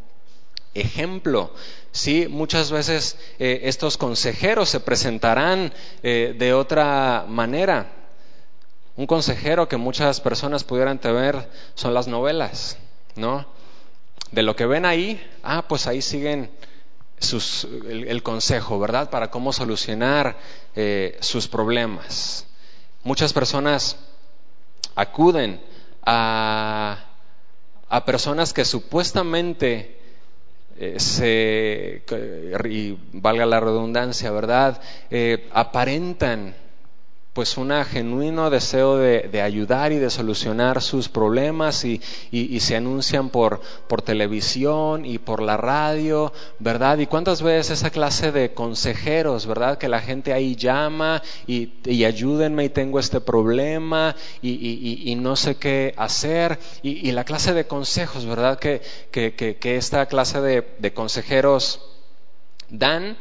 [0.76, 1.52] ejemplo.
[1.92, 7.92] Sí, muchas veces eh, estos consejeros se presentarán eh, de otra manera.
[8.98, 12.78] Un consejero que muchas personas pudieran tener son las novelas,
[13.16, 13.46] ¿no?
[14.32, 16.52] De lo que ven ahí, ah, pues ahí siguen
[17.20, 19.10] sus, el, consejo, ¿verdad?
[19.10, 20.38] Para cómo solucionar
[20.76, 22.46] eh, sus problemas.
[23.04, 23.98] Muchas personas
[24.96, 25.62] acuden
[26.06, 27.06] a,
[27.90, 30.05] a personas que supuestamente
[30.98, 32.04] se,
[32.70, 34.82] y valga la redundancia, ¿verdad?
[35.10, 36.56] Eh, aparentan
[37.36, 42.00] pues un genuino deseo de, ayudar y de solucionar sus problemas y,
[42.62, 46.98] se anuncian por, por, televisión y por la radio, ¿verdad?
[46.98, 49.78] Y cuántas veces esa clase de consejeros, ¿verdad?
[49.78, 51.74] Que la gente ahí llama y,
[52.06, 56.58] ayúdenme y tengo este problema y, no sé qué hacer.
[56.84, 58.60] Y, la clase de consejos, ¿verdad?
[58.60, 61.82] Que, que, esta clase de consejeros
[62.70, 63.18] dan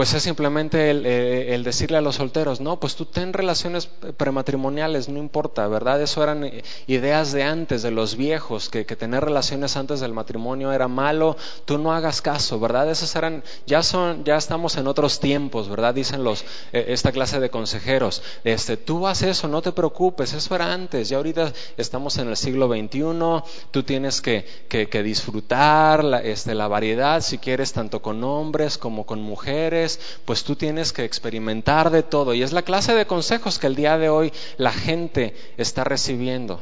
[0.00, 5.10] pues es simplemente eh, el, decirle a los solteros, no, pues tú ten relaciones prematrimoniales,
[5.10, 6.00] no importa, ¿verdad?
[6.00, 10.72] Eso eran eh, ideas de antes, de los viejos, que, tener relaciones antes del matrimonio
[10.72, 11.36] era malo,
[11.66, 12.90] tú no hagas caso, ¿verdad?
[12.90, 15.92] Esos eran, ya son, ya estamos en otros tiempos, ¿verdad?
[15.92, 20.54] Dicen los, eh, esta clase de consejeros, este, tú haces eso, no te preocupes, eso
[20.54, 26.22] era antes, ya ahorita estamos en el siglo XXI, tú tienes que, que, disfrutar la,
[26.22, 29.89] este, la variedad, si quieres, tanto con hombres como con mujeres,
[30.24, 32.34] pues tú tienes que experimentar de todo.
[32.34, 36.60] Y es la clase de consejos que el día de hoy la gente está recibiendo,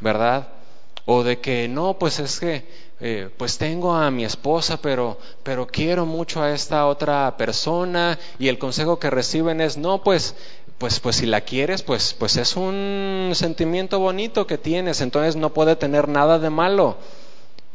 [0.00, 0.48] ¿verdad?
[1.04, 2.64] O de que no, pues es que
[3.00, 8.48] eh, pues tengo a mi esposa, pero, pero quiero mucho a esta otra persona y
[8.48, 10.34] el consejo que reciben es, no, pues,
[10.78, 15.54] pues, pues si la quieres, pues, pues es un sentimiento bonito que tienes, entonces no
[15.54, 16.96] puede tener nada de malo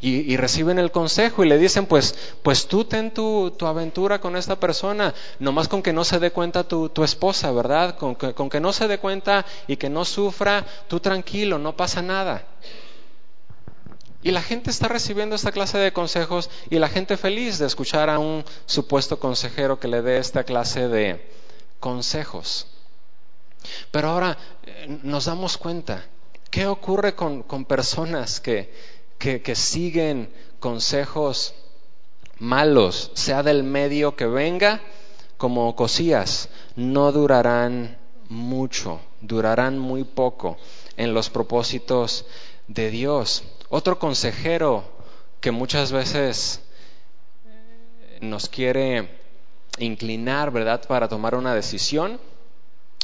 [0.06, 4.36] y, reciben el consejo y le dicen, pues, pues tú ten tu, tu, aventura con
[4.36, 7.96] esta persona, nomás con que no se dé cuenta tu, tu esposa, ¿verdad?
[7.96, 11.74] Con que, con que no se dé cuenta y que no sufra, tú tranquilo, no
[11.74, 12.44] pasa nada.
[14.22, 18.10] Y la gente está recibiendo esta clase de consejos y la gente feliz de escuchar
[18.10, 21.30] a un supuesto consejero que le dé esta clase de
[21.80, 22.66] consejos.
[23.90, 24.36] Pero ahora
[24.66, 26.04] eh, nos damos cuenta,
[26.50, 28.93] ¿qué ocurre con, con personas que,
[29.24, 30.28] que, siguen
[30.60, 31.54] consejos
[32.38, 34.82] malos, sea del medio que venga,
[35.38, 37.96] como cosías, no durarán
[38.28, 40.58] mucho, durarán muy poco
[40.98, 42.26] en los propósitos
[42.68, 43.44] de Dios.
[43.70, 44.84] Otro consejero
[45.40, 46.60] que muchas veces
[48.20, 49.08] nos quiere
[49.78, 52.20] inclinar, ¿verdad?, para tomar una decisión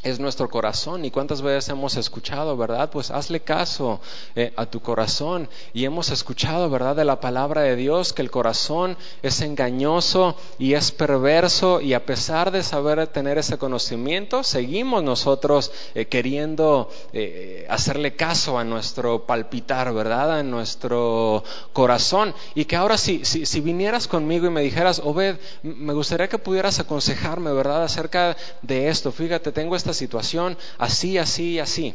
[0.03, 1.05] es nuestro corazón.
[1.05, 2.91] ¿Y cuántas veces hemos escuchado, verdad?
[2.91, 4.01] Pues hazle caso
[4.35, 5.49] eh, a tu corazón.
[5.75, 10.75] Y hemos escuchado, verdad, de la palabra de Dios que el corazón es engañoso y
[10.75, 11.81] es perverso.
[11.81, 18.59] Y a pesar de saber tener ese conocimiento, seguimos nosotros eh, queriendo eh, hacerle caso
[18.59, 22.35] a nuestro palpitar, verdad, a nuestro corazón.
[22.55, 26.39] Y que ahora si, si, si vinieras conmigo y me dijeras, Obed, me gustaría que
[26.39, 29.13] pudieras aconsejarme, verdad, acerca de esto.
[29.13, 31.95] Fíjate, tengo situación así, así, así.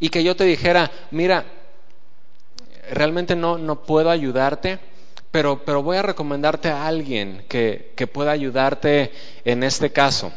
[0.00, 1.44] Y que yo te dijera, mira,
[2.90, 4.78] realmente no, no puedo ayudarte,
[5.30, 9.12] pero, pero voy a recomendarte a alguien que, que pueda ayudarte
[9.44, 10.32] en este caso.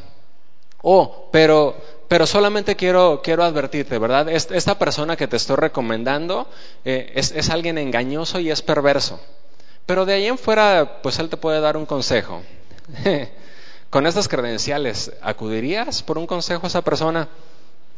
[0.82, 1.76] Oh, pero,
[2.08, 4.30] pero solamente quiero, quiero advertirte, ¿verdad?
[4.30, 6.48] Esta persona que te estoy recomendando
[6.86, 9.20] eh, es, es, alguien engañoso y es perverso.
[9.86, 12.42] Pero de ahí en fuera, pues él te puede dar un consejo.
[13.90, 17.28] Con estas credenciales, ¿acudirías por un consejo a esa persona?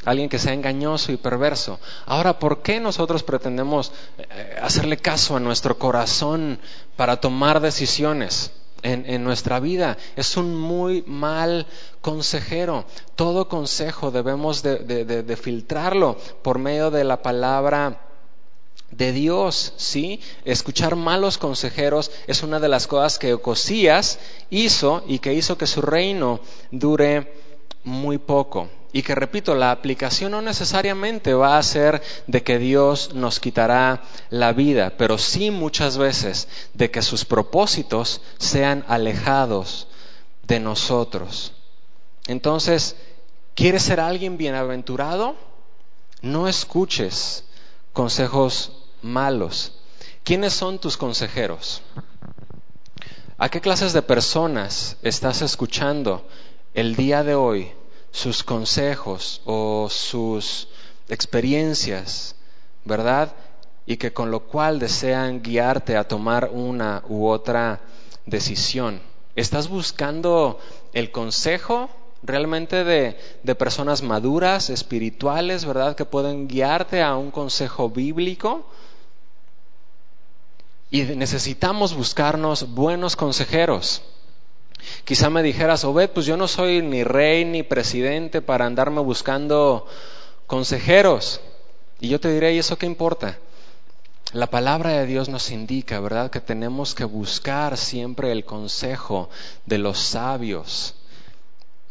[0.05, 1.79] Alguien que sea engañoso y perverso.
[2.05, 6.59] Ahora, ¿por qué nosotros pretendemos eh, hacerle caso a nuestro corazón
[6.95, 8.51] para tomar decisiones
[8.83, 9.97] en, nuestra vida?
[10.15, 11.67] Es un muy mal
[12.01, 12.85] consejero.
[13.15, 18.10] Todo consejo debemos de filtrarlo por medio de la palabra
[18.91, 20.19] de Dios, ¿sí?
[20.45, 25.67] Escuchar malos consejeros es una de las cosas que Ocosías hizo y que hizo que
[25.67, 26.39] su reino
[26.71, 27.33] dure
[27.83, 28.69] muy poco.
[28.93, 34.03] y que repito, la aplicación no necesariamente va a ser de que Dios nos quitará
[34.29, 39.87] la vida, pero sí muchas veces de que sus propósitos sean alejados
[40.43, 41.53] de nosotros.
[42.27, 42.97] Entonces,
[43.55, 45.35] ¿quieres ser alguien bienaventurado?
[46.21, 47.45] No escuches
[47.93, 49.73] consejos malos.
[50.23, 51.81] ¿Quiénes son tus consejeros?
[53.37, 56.27] ¿A qué clases de personas estás escuchando
[56.73, 57.71] el día de hoy
[58.11, 60.67] sus consejos o sus
[61.09, 62.35] experiencias,
[62.85, 63.33] verdad?
[63.87, 67.81] Y que con lo cual desean guiarte a tomar una u otra
[68.27, 69.01] decisión.
[69.35, 70.59] ¿Estás buscando
[70.93, 71.89] el consejo
[72.21, 75.95] realmente de, de, personas maduras, espirituales, verdad?
[75.95, 78.65] Que pueden guiarte a un consejo bíblico.
[80.91, 84.01] Y necesitamos buscarnos buenos consejeros.
[85.05, 89.87] Quizá me dijeras, Obed, pues yo no soy ni rey ni presidente para andarme buscando
[90.47, 91.39] consejeros.
[92.01, 93.39] Y yo te diré, ¿y eso qué importa?
[94.33, 99.29] La palabra de Dios nos indica, ¿verdad?, que tenemos que buscar siempre el consejo
[99.65, 100.95] de los sabios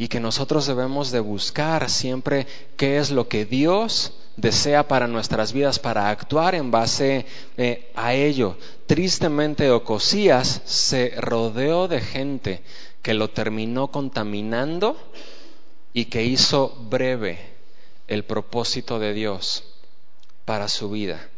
[0.00, 2.46] y que nosotros debemos de buscar siempre
[2.78, 7.26] qué es lo que Dios desea para nuestras vidas, para actuar en base
[7.58, 8.56] eh, a ello.
[8.86, 12.62] Tristemente, Ocosías se rodeó de gente
[13.02, 14.96] que lo terminó contaminando
[15.92, 17.38] y que hizo breve
[18.08, 19.64] el propósito de Dios
[20.46, 21.28] para su vida.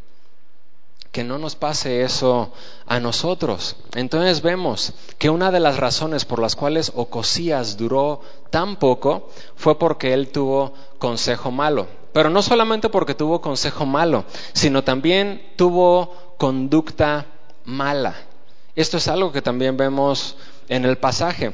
[1.13, 2.51] Que no nos pase eso
[2.87, 3.77] a nosotros.
[3.95, 9.79] Entonces vemos que una de las razones por las cuales Ocosías duró tan poco fue
[9.79, 11.87] porque él tuvo consejo malo.
[12.13, 17.27] Pero no solamente porque tuvo consejo malo, sino también tuvo conducta
[17.65, 18.15] mala.
[18.75, 20.37] Esto es algo que también vemos
[20.69, 21.53] en el pasaje.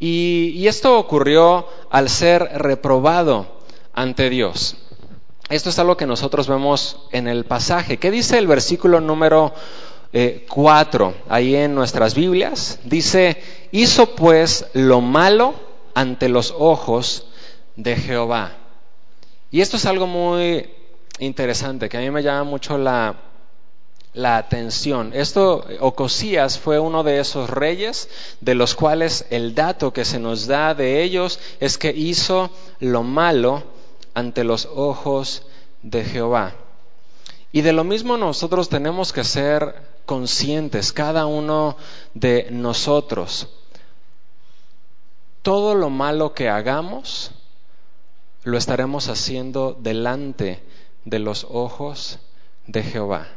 [0.00, 3.46] Y, esto ocurrió al ser reprobado
[3.92, 4.76] ante Dios.
[5.48, 7.96] Esto es algo que nosotros vemos en el pasaje.
[7.96, 9.54] ¿Qué dice el versículo número
[10.48, 12.80] 4 eh, ahí en nuestras Biblias?
[12.84, 15.54] Dice, hizo pues lo malo
[15.94, 17.28] ante los ojos
[17.76, 18.58] de Jehová.
[19.50, 20.68] Y esto es algo muy
[21.18, 23.16] interesante, que a mí me llama mucho la,
[24.12, 25.12] la atención.
[25.14, 28.10] Esto, Ocosías fue uno de esos reyes
[28.42, 33.02] de los cuales el dato que se nos da de ellos es que hizo lo
[33.02, 33.77] malo
[34.18, 35.42] ante los ojos
[35.82, 36.54] de Jehová.
[37.52, 41.76] Y de lo mismo nosotros tenemos que ser conscientes, cada uno
[42.14, 43.46] de nosotros.
[45.42, 47.30] Todo lo malo que hagamos
[48.42, 50.64] lo estaremos haciendo delante
[51.04, 52.18] de los ojos
[52.66, 53.28] de Jehová.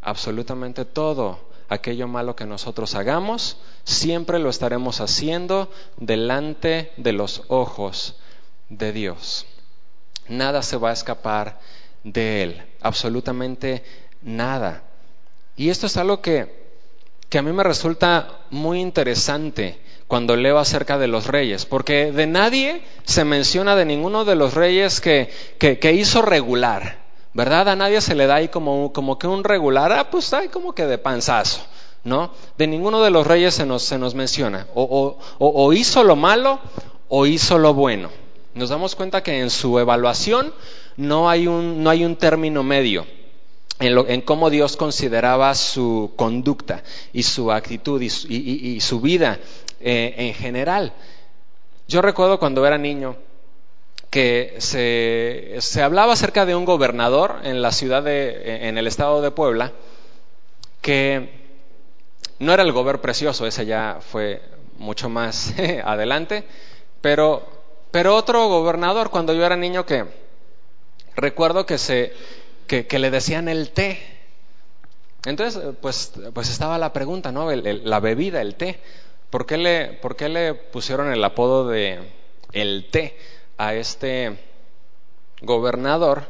[0.00, 8.16] Absolutamente todo aquello malo que nosotros hagamos, siempre lo estaremos haciendo delante de los ojos
[8.70, 9.46] de Dios.
[10.28, 11.58] Nada se va a escapar
[12.04, 13.82] de Él, absolutamente
[14.22, 14.82] nada.
[15.56, 16.68] Y esto es algo que,
[17.28, 22.26] que a mí me resulta muy interesante cuando leo acerca de los reyes, porque de
[22.26, 26.98] nadie se menciona de ninguno de los reyes que, que, hizo regular,
[27.34, 27.68] ¿verdad?
[27.68, 30.74] A nadie se le da ahí como, como que un regular, ah, pues hay como
[30.74, 31.60] que de panzazo,
[32.04, 32.30] ¿no?
[32.56, 36.16] De ninguno de los reyes se nos, se nos menciona, o, o, o hizo lo
[36.16, 36.58] malo
[37.08, 38.08] o hizo lo bueno.
[38.58, 40.52] Nos damos cuenta que en su evaluación
[40.96, 43.06] no hay un, no hay un término medio.
[43.78, 49.38] En, cómo Dios consideraba su conducta y su actitud y, su vida
[49.78, 50.92] eh, en general.
[51.86, 53.14] Yo recuerdo cuando era niño
[54.10, 59.22] que se, se, hablaba acerca de un gobernador en la ciudad de, en el estado
[59.22, 59.70] de Puebla,
[60.82, 61.30] que
[62.40, 64.42] no era el gobernador precioso, ese ya fue
[64.78, 66.42] mucho más adelante,
[67.00, 67.57] pero,
[67.90, 70.04] pero otro gobernador cuando yo era niño que
[71.16, 72.12] recuerdo que se
[72.66, 73.98] que, le decían el té.
[75.24, 77.50] Entonces, pues, pues estaba la pregunta, ¿no?
[77.50, 78.78] la bebida, el té.
[79.30, 82.00] ¿Por qué le, por qué le pusieron el apodo de
[82.52, 83.18] el té
[83.56, 84.38] a este
[85.40, 86.24] gobernador?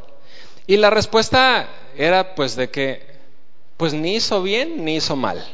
[0.66, 3.06] Y la respuesta era pues de que
[3.76, 5.44] pues ni hizo bien ni hizo mal,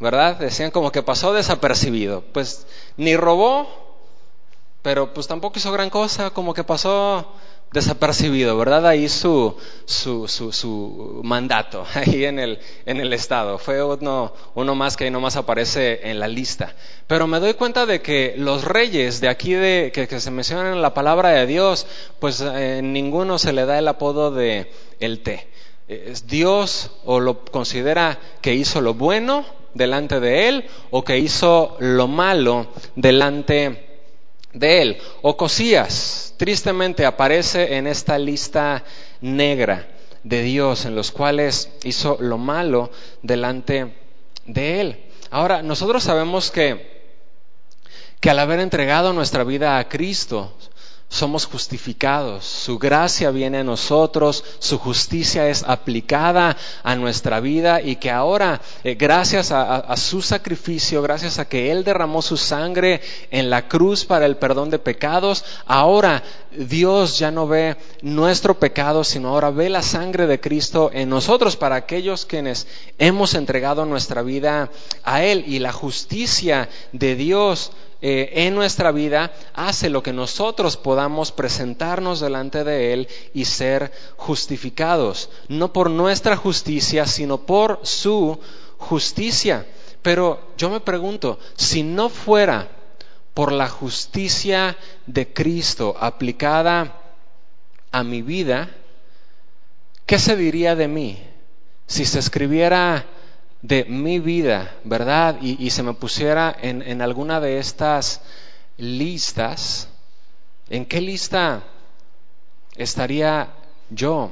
[0.00, 0.36] ¿verdad?
[0.36, 3.83] Decían como que pasó desapercibido, pues ni robó,
[4.84, 7.32] pero pues tampoco hizo gran cosa, como que pasó
[7.72, 8.86] desapercibido, ¿verdad?
[8.86, 9.56] Ahí su,
[9.86, 13.56] su, su, su, mandato, ahí en el, en el Estado.
[13.56, 16.74] Fue uno, uno más que ahí nomás aparece en la lista.
[17.06, 20.82] Pero me doy cuenta de que los reyes de aquí de, que, se mencionan en
[20.82, 21.86] la palabra de Dios,
[22.20, 24.70] pues eh, ninguno se le da el apodo de
[25.00, 25.48] el té.
[25.88, 31.78] ¿Es Dios o lo considera que hizo lo bueno delante de él o que hizo
[31.80, 32.66] lo malo
[32.96, 33.93] delante de
[34.60, 34.98] él.
[35.22, 38.84] Ocosías, tristemente, aparece en esta lista
[39.20, 39.88] negra
[40.22, 42.90] de Dios, en los cuales hizo lo malo
[43.22, 43.94] delante
[44.46, 45.04] de él.
[45.30, 47.04] Ahora, nosotros sabemos que,
[48.20, 50.56] que al haber entregado nuestra vida a Cristo,
[51.14, 57.96] somos justificados, su gracia viene a nosotros, su justicia es aplicada a nuestra vida y
[57.96, 63.00] que ahora, eh, gracias a, su sacrificio, gracias a que Él derramó su sangre
[63.30, 69.04] en la cruz para el perdón de pecados, ahora Dios ya no ve nuestro pecado,
[69.04, 72.66] sino ahora ve la sangre de Cristo en nosotros para aquellos quienes
[72.98, 74.68] hemos entregado nuestra vida
[75.04, 75.44] a Él.
[75.46, 77.70] Y la justicia de Dios
[78.06, 83.90] eh, en nuestra vida hace lo que nosotros podamos presentarnos delante de Él y ser
[84.18, 88.38] justificados, no por nuestra justicia, sino por su
[88.76, 89.66] justicia.
[90.02, 92.68] Pero yo me pregunto, si no fuera
[93.32, 94.76] por la justicia
[95.06, 97.00] de Cristo aplicada
[97.90, 98.68] a mi vida,
[100.04, 101.26] ¿qué se diría de mí?
[101.86, 103.06] Si se escribiera
[103.64, 105.38] de mi vida, ¿verdad?
[105.40, 108.20] Y, se me pusiera en, alguna de estas
[108.76, 109.88] listas,
[110.68, 111.62] ¿en qué lista
[112.76, 113.54] estaría
[113.88, 114.30] yo?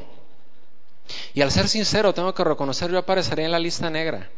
[1.32, 4.28] Y al ser sincero, tengo que reconocer, yo aparecería en la lista negra.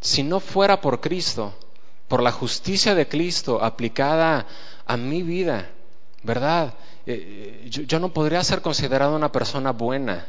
[0.00, 1.52] Si no fuera por Cristo,
[2.06, 4.46] por la justicia de Cristo aplicada
[4.86, 5.70] a mi vida,
[6.22, 6.74] ¿verdad?
[7.04, 10.28] Eh, eh, yo, yo no podría ser considerado una persona buena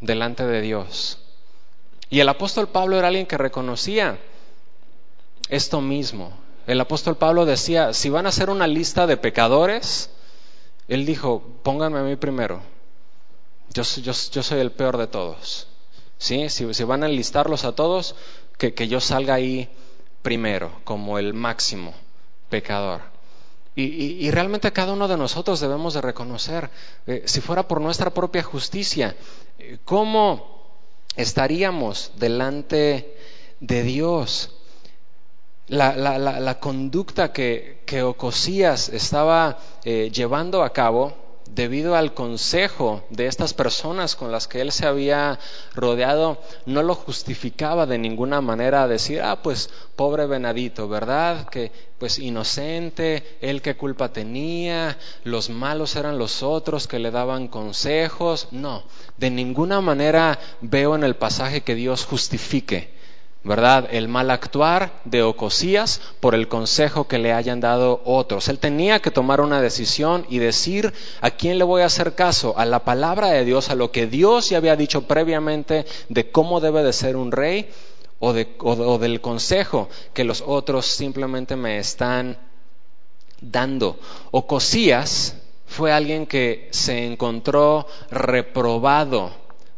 [0.00, 1.25] delante de Dios.
[2.08, 4.18] Y el apóstol Pablo era alguien que reconocía
[5.48, 6.32] esto mismo.
[6.66, 10.10] El apóstol Pablo decía, si van a hacer una lista de pecadores,
[10.88, 12.60] él dijo, pónganme a mí primero.
[13.72, 15.68] Yo, yo, yo soy el peor de todos.
[16.18, 16.48] ¿Sí?
[16.48, 18.14] Si, van a enlistarlos a todos,
[18.56, 19.68] que, yo salga ahí
[20.22, 21.94] primero, como el máximo
[22.48, 23.02] pecador.
[23.74, 26.70] Y, y, realmente cada uno de nosotros debemos de reconocer,
[27.06, 29.14] eh, si fuera por nuestra propia justicia,
[29.58, 30.55] eh, ¿cómo
[31.16, 33.16] estaríamos delante
[33.60, 34.52] de Dios.
[35.68, 43.04] La, la, la, conducta que, que, Ocosías estaba eh, llevando a cabo debido al consejo
[43.10, 45.38] de estas personas con las que él se había
[45.74, 51.48] rodeado, no lo justificaba de ninguna manera decir, ah, pues pobre venadito, ¿verdad?
[51.48, 57.48] Que pues inocente, él qué culpa tenía, los malos eran los otros que le daban
[57.48, 58.48] consejos.
[58.50, 58.82] No,
[59.16, 62.95] de ninguna manera veo en el pasaje que Dios justifique
[63.46, 63.88] ¿verdad?
[63.92, 68.48] El mal actuar de Ocosías por el consejo que le hayan dado otros.
[68.48, 72.58] Él tenía que tomar una decisión y decir a quién le voy a hacer caso,
[72.58, 76.60] a la palabra de Dios, a lo que Dios ya había dicho previamente de cómo
[76.60, 77.70] debe de ser un rey
[78.18, 82.36] o, o del consejo que los otros simplemente me están
[83.40, 84.00] dando.
[84.32, 85.36] Ocosías
[85.66, 89.30] fue alguien que se encontró reprobado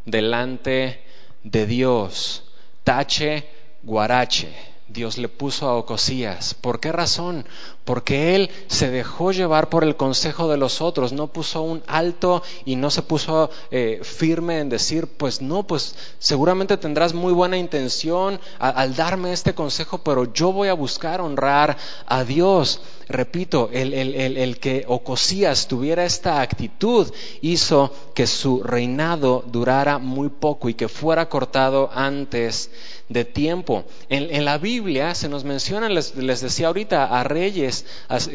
[0.05, 1.03] delante
[1.43, 2.45] de Dios.
[2.83, 4.53] Tache Guarache,
[4.89, 6.55] Dios le puso a Ocosías.
[6.55, 7.45] ¿Por qué razón?
[7.85, 12.41] Porque él se dejó llevar por el consejo de los otros, no puso un alto
[12.65, 17.57] y no se puso eh, firme en decir, pues no, pues seguramente tendrás muy buena
[17.57, 21.77] intención al darme este consejo, pero yo voy a buscar honrar
[22.07, 22.81] a Dios.
[23.09, 30.69] Repito, el, el que Ocosías tuviera esta actitud hizo que su reinado durara muy poco
[30.69, 32.69] y que fuera cortado antes
[33.09, 33.83] de tiempo.
[34.07, 37.85] En, la Biblia se nos menciona, les, decía ahorita, a reyes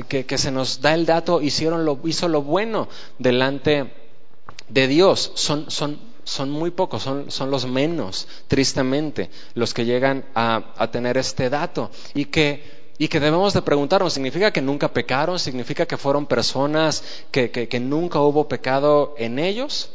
[0.09, 3.93] que, se nos da el dato, hicieron lo, hizo lo bueno delante
[4.68, 5.33] de Dios.
[5.35, 11.16] Son, son, son muy pocos, son, son, los menos, tristemente, los que llegan a, tener
[11.16, 11.91] este dato.
[12.14, 15.38] Y que y que debemos de preguntarnos, ¿significa que nunca pecaron?
[15.38, 19.90] ¿Significa que fueron personas que, que, nunca hubo pecado en ellos?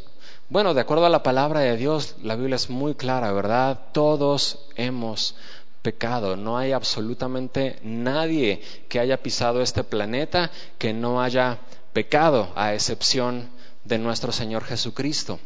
[0.49, 3.79] Bueno, de acuerdo a la palabra de Dios, la Biblia es muy clara, ¿verdad?
[3.93, 5.35] Todos hemos
[5.81, 6.35] pecado.
[6.35, 11.59] No hay absolutamente nadie que haya pisado este planeta que no haya
[11.93, 13.49] pecado, a excepción
[13.85, 15.39] de nuestro Señor Jesucristo.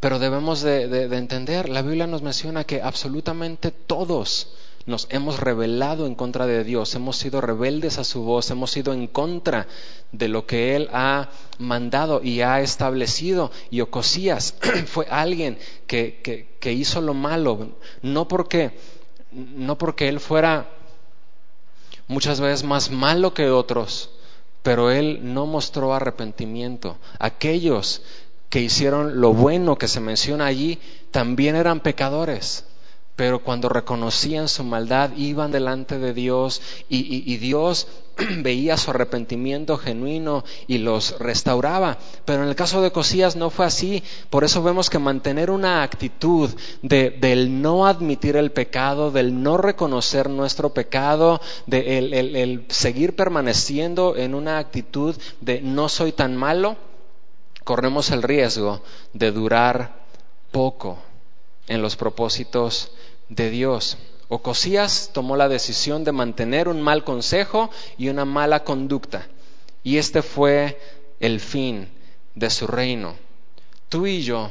[0.00, 4.48] Pero debemos de, de entender, la Biblia nos menciona que absolutamente todos
[4.86, 8.92] nos hemos rebelado en contra de Dios, hemos sido rebeldes a su voz, hemos sido
[8.92, 9.66] en contra
[10.12, 13.50] de lo que Él ha mandado y ha establecido.
[13.70, 14.54] Y Ocosías
[14.86, 16.20] fue alguien que,
[16.60, 17.70] que, hizo lo malo,
[18.02, 18.78] no porque,
[19.32, 20.68] no porque Él fuera
[22.06, 24.10] muchas veces más malo que otros,
[24.62, 26.98] pero Él no mostró arrepentimiento.
[27.18, 28.02] Aquellos
[28.50, 30.78] que hicieron lo bueno que se menciona allí
[31.10, 32.66] también eran pecadores
[33.16, 37.86] pero cuando reconocían su maldad iban delante de Dios y, Dios
[38.38, 41.98] veía su arrepentimiento genuino y los restauraba.
[42.24, 44.02] Pero en el caso de Cosías no fue así.
[44.30, 46.50] Por eso vemos que mantener una actitud
[46.82, 54.34] de, del no admitir el pecado, del no reconocer nuestro pecado, de seguir permaneciendo en
[54.34, 56.76] una actitud de no soy tan malo,
[57.62, 60.04] corremos el riesgo de durar
[60.50, 60.98] poco
[61.66, 62.92] en los propósitos
[63.28, 63.98] de Dios.
[64.28, 69.28] Ocosías tomó la decisión de mantener un mal consejo y una mala conducta.
[69.82, 70.80] Y este fue
[71.20, 71.88] el fin
[72.34, 73.14] de su reino.
[73.88, 74.50] Tú y yo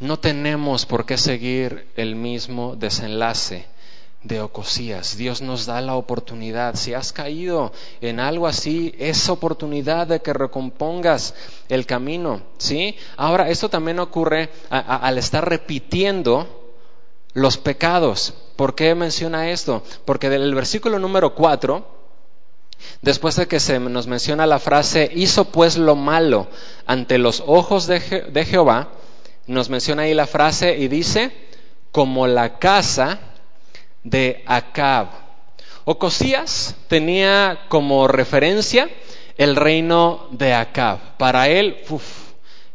[0.00, 3.66] no tenemos por qué seguir el mismo desenlace
[4.24, 5.16] de Ocosías.
[5.16, 6.74] Dios nos da la oportunidad.
[6.74, 11.34] Si has caído en algo así, es oportunidad de que recompongas
[11.68, 12.42] el camino.
[12.58, 12.96] ¿sí?
[13.16, 16.63] Ahora, esto también ocurre al estar repitiendo
[17.34, 18.32] los pecados.
[18.56, 19.82] ¿Por qué menciona esto?
[20.04, 21.86] Porque del versículo número 4,
[23.02, 26.48] después de que se nos menciona la frase, hizo pues lo malo
[26.86, 28.88] ante los ojos de, de Jehová,
[29.46, 31.32] nos menciona ahí la frase y dice,
[31.92, 33.20] como la casa
[34.02, 35.08] de Acab.
[35.84, 38.88] Ocosías tenía como referencia
[39.36, 41.16] el reino de Acab.
[41.18, 42.23] Para él, uf,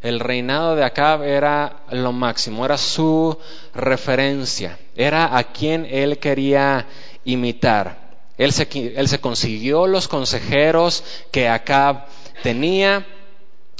[0.02, 3.38] el reinado de Acab era lo máximo, era su
[3.74, 6.86] referencia, era a quien él quería
[7.26, 8.10] imitar.
[8.38, 12.06] Él se, consiguió los consejeros que Acab
[12.41, 13.06] tenía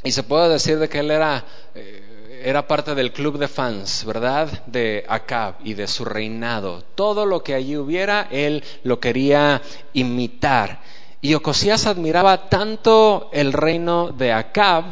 [0.03, 4.03] y se puede decir de que él era, eh, era parte del club de fans,
[4.03, 4.65] ¿verdad?
[4.65, 6.84] De Acab y de su reinado.
[6.95, 9.61] Todo lo que allí hubiera, él lo quería
[9.93, 10.82] imitar.
[11.22, 14.86] Y Ocosías admiraba tanto el reino de Acab,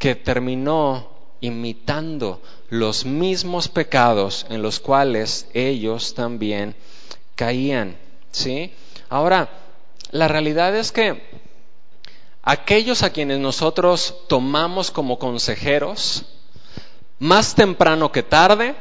[0.00, 1.10] que terminó
[1.42, 2.40] imitando
[2.70, 6.74] los mismos pecados en los cuales ellos también
[7.36, 7.98] caían.
[8.32, 8.72] ¿Sí?
[9.10, 9.50] Ahora,
[10.10, 11.22] la realidad es que
[12.42, 16.24] aquellos a quienes nosotros tomamos como consejeros,
[17.18, 18.76] más temprano que tarde,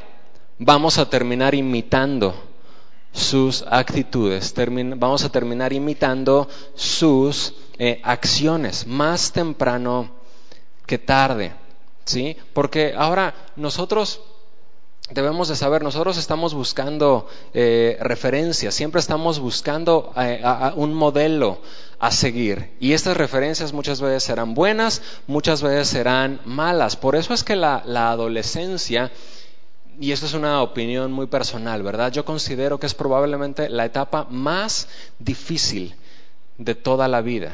[0.57, 2.33] vamos a terminar imitando
[3.11, 4.53] sus actitudes,
[4.95, 10.18] vamos a terminar imitando sus eh, acciones, más temprano
[10.89, 11.51] que tarde,
[12.03, 12.35] ¿sí?
[12.53, 14.21] Porque ahora nosotros
[15.11, 20.41] debemos de saber, nosotros estamos buscando eh, referencias, siempre estamos buscando eh,
[20.77, 21.59] un modelo
[21.99, 22.71] a seguir.
[22.79, 26.95] Y estas referencias muchas veces serán buenas, muchas veces serán malas.
[26.95, 29.11] Por eso es que la, la adolescencia,
[29.99, 32.11] y esto es una opinión muy personal, ¿verdad?
[32.11, 34.87] Yo considero que es probablemente la etapa más
[35.19, 35.93] difícil
[36.57, 37.51] de toda la vida.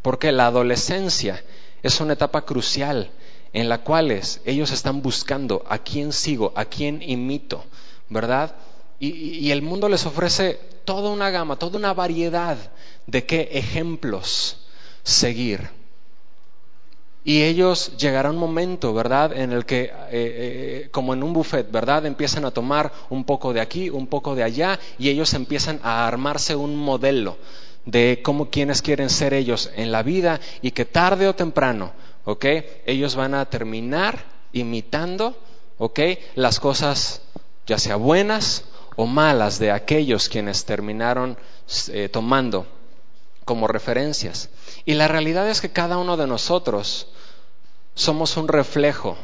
[0.00, 1.44] Porque la adolescencia
[1.82, 3.10] es una etapa crucial
[3.52, 4.10] en la cual
[4.44, 7.64] ellos están buscando a quién sigo, a quién imito,
[8.08, 8.54] ¿verdad?
[8.98, 12.58] Y, el mundo les ofrece toda una gama, toda una variedad
[13.06, 14.58] de qué ejemplos
[15.02, 15.70] seguir.
[17.24, 21.70] Y ellos llegará un momento, ¿verdad?, en el que, eh, eh, como en un buffet,
[21.70, 25.80] ¿verdad?, empiezan a tomar un poco de aquí, un poco de allá, y ellos empiezan
[25.82, 27.36] a armarse un modelo
[27.84, 31.92] de cómo quienes quieren ser ellos en la vida y que tarde o temprano,
[32.24, 32.44] ¿ok?
[32.86, 35.36] Ellos van a terminar imitando,
[35.78, 36.00] ¿ok?
[36.34, 37.22] Las cosas
[37.66, 38.64] ya sea buenas
[38.96, 41.38] o malas de aquellos quienes terminaron
[41.88, 42.66] eh, tomando
[43.44, 44.50] como referencias.
[44.84, 47.08] Y la realidad es que cada uno de nosotros
[47.94, 49.16] somos un reflejo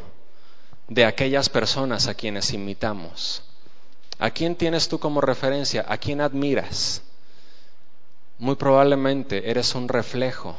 [0.88, 3.42] de aquellas personas a quienes imitamos.
[4.18, 5.84] ¿A quién tienes tú como referencia?
[5.88, 7.02] ¿A quién admiras?
[8.38, 10.56] Muy probablemente eres un reflejo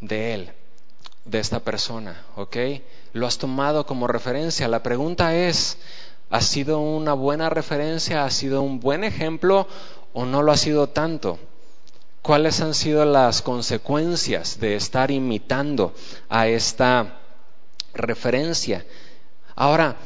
[0.00, 0.52] de Él,
[1.24, 2.56] de esta persona, ¿ok?
[3.12, 4.68] Lo has tomado como referencia.
[4.68, 5.78] La pregunta es,
[6.30, 8.24] ¿ha sido una buena referencia?
[8.24, 9.66] ¿Ha sido un buen ejemplo
[10.12, 11.38] o no lo ha sido tanto?
[12.22, 15.94] ¿Cuáles han sido las consecuencias de estar imitando
[16.28, 17.20] a esta
[17.94, 18.84] referencia?
[19.54, 19.96] Ahora,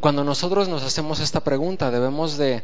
[0.00, 2.62] cuando nosotros nos hacemos esta pregunta, debemos de,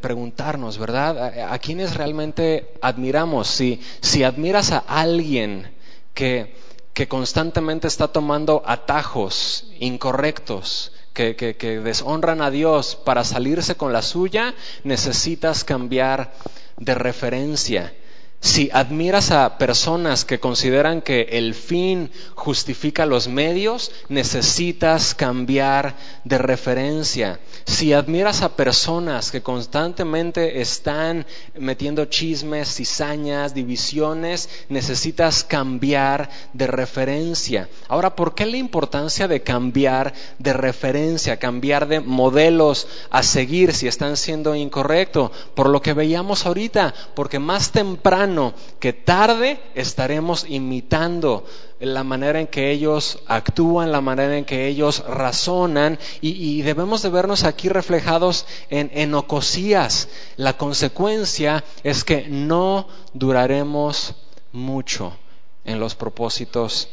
[0.00, 1.50] preguntarnos, ¿verdad?
[1.52, 3.48] ¿A, quiénes realmente admiramos?
[3.48, 5.72] Si, si admiras a alguien
[6.14, 6.54] que,
[6.94, 14.54] que, constantemente está tomando atajos incorrectos, que deshonran a Dios para salirse con la suya,
[14.84, 16.32] necesitas cambiar
[16.78, 17.92] de referencia.
[18.40, 26.38] Si admiras a personas que consideran que el fin justifica los medios, necesitas cambiar de
[26.38, 27.38] referencia.
[27.66, 37.68] Si admiras a personas que constantemente están metiendo chismes, cizañas, divisiones, necesitas cambiar de referencia.
[37.88, 43.86] Ahora, ¿por qué la importancia de cambiar de referencia, cambiar de modelos a seguir si
[43.86, 45.30] están siendo incorrectos?
[45.54, 48.29] Por lo que veíamos ahorita, porque más temprano
[48.78, 51.44] que tarde estaremos imitando
[51.78, 57.10] la manera en que ellos actúan, la manera en que ellos razonan y, debemos de
[57.10, 60.08] vernos aquí reflejados en, en ocosías.
[60.36, 64.14] La consecuencia es que no duraremos
[64.52, 65.16] mucho
[65.64, 66.88] en los propósitos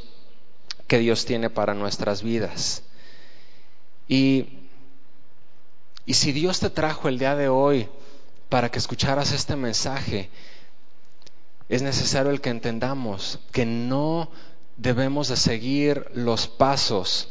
[0.88, 2.84] que Dios tiene para nuestras vidas.
[4.08, 4.48] Y,
[6.06, 7.90] y si Dios te trajo el día de hoy
[8.50, 10.30] para que escucharas este mensaje,
[11.70, 14.30] es necesario el que entendamos que no
[14.78, 17.30] debemos de seguir los pasos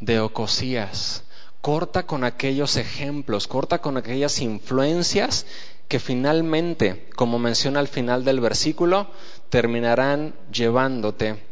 [0.00, 1.24] de Ocosías.
[1.60, 5.46] Corta con aquellos ejemplos, corta con aquellas influencias
[5.88, 9.08] que finalmente, como menciona al final del versículo,
[9.48, 11.42] terminarán llevándote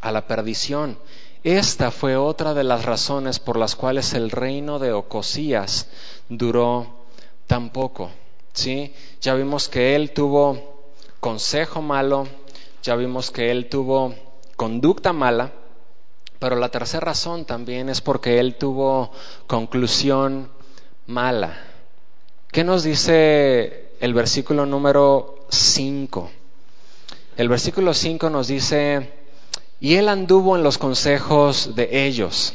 [0.00, 0.98] a la perdición.
[1.44, 5.88] Esta fue otra de las razones por las cuales el reino de Ocosías
[6.28, 7.04] duró
[7.46, 8.10] tan poco.
[8.52, 8.94] ¿sí?
[9.20, 10.71] Ya vimos que él tuvo
[11.22, 12.26] consejo malo,
[12.82, 14.12] ya vimos que él tuvo
[14.56, 15.52] conducta mala,
[16.40, 19.12] pero la tercera razón también es porque él tuvo
[19.46, 20.50] conclusión
[21.06, 21.62] mala.
[22.50, 26.28] ¿Qué nos dice el versículo número 5?
[27.36, 29.12] El versículo 5 nos dice,
[29.78, 32.52] y él anduvo en los consejos de ellos,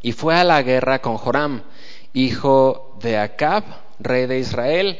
[0.00, 1.62] y fue a la guerra con Joram,
[2.14, 3.64] hijo de Acab,
[3.98, 4.98] rey de Israel,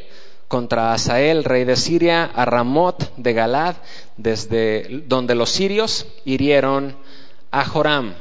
[0.49, 3.77] contra Asael, rey de Siria, a Ramot de Galad,
[4.17, 6.97] desde donde los sirios hirieron
[7.51, 8.15] a Joram.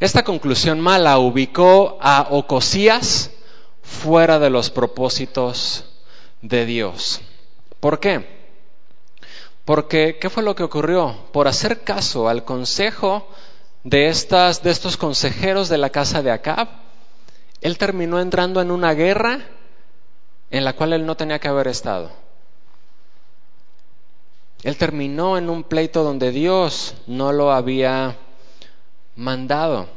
[0.00, 3.30] Esta conclusión mala ubicó a Ocosías
[3.82, 5.84] fuera de los propósitos
[6.42, 7.20] de Dios.
[7.80, 8.26] ¿Por qué?
[9.64, 11.16] Porque, ¿qué fue lo que ocurrió?
[11.32, 13.28] Por hacer caso al consejo
[13.82, 16.68] de, estas, de estos consejeros de la casa de Acab,
[17.60, 19.40] él terminó entrando en una guerra
[20.54, 22.12] en la cual él no tenía que haber estado.
[24.62, 28.16] Él terminó en un pleito donde Dios no lo había
[29.16, 29.88] mandado,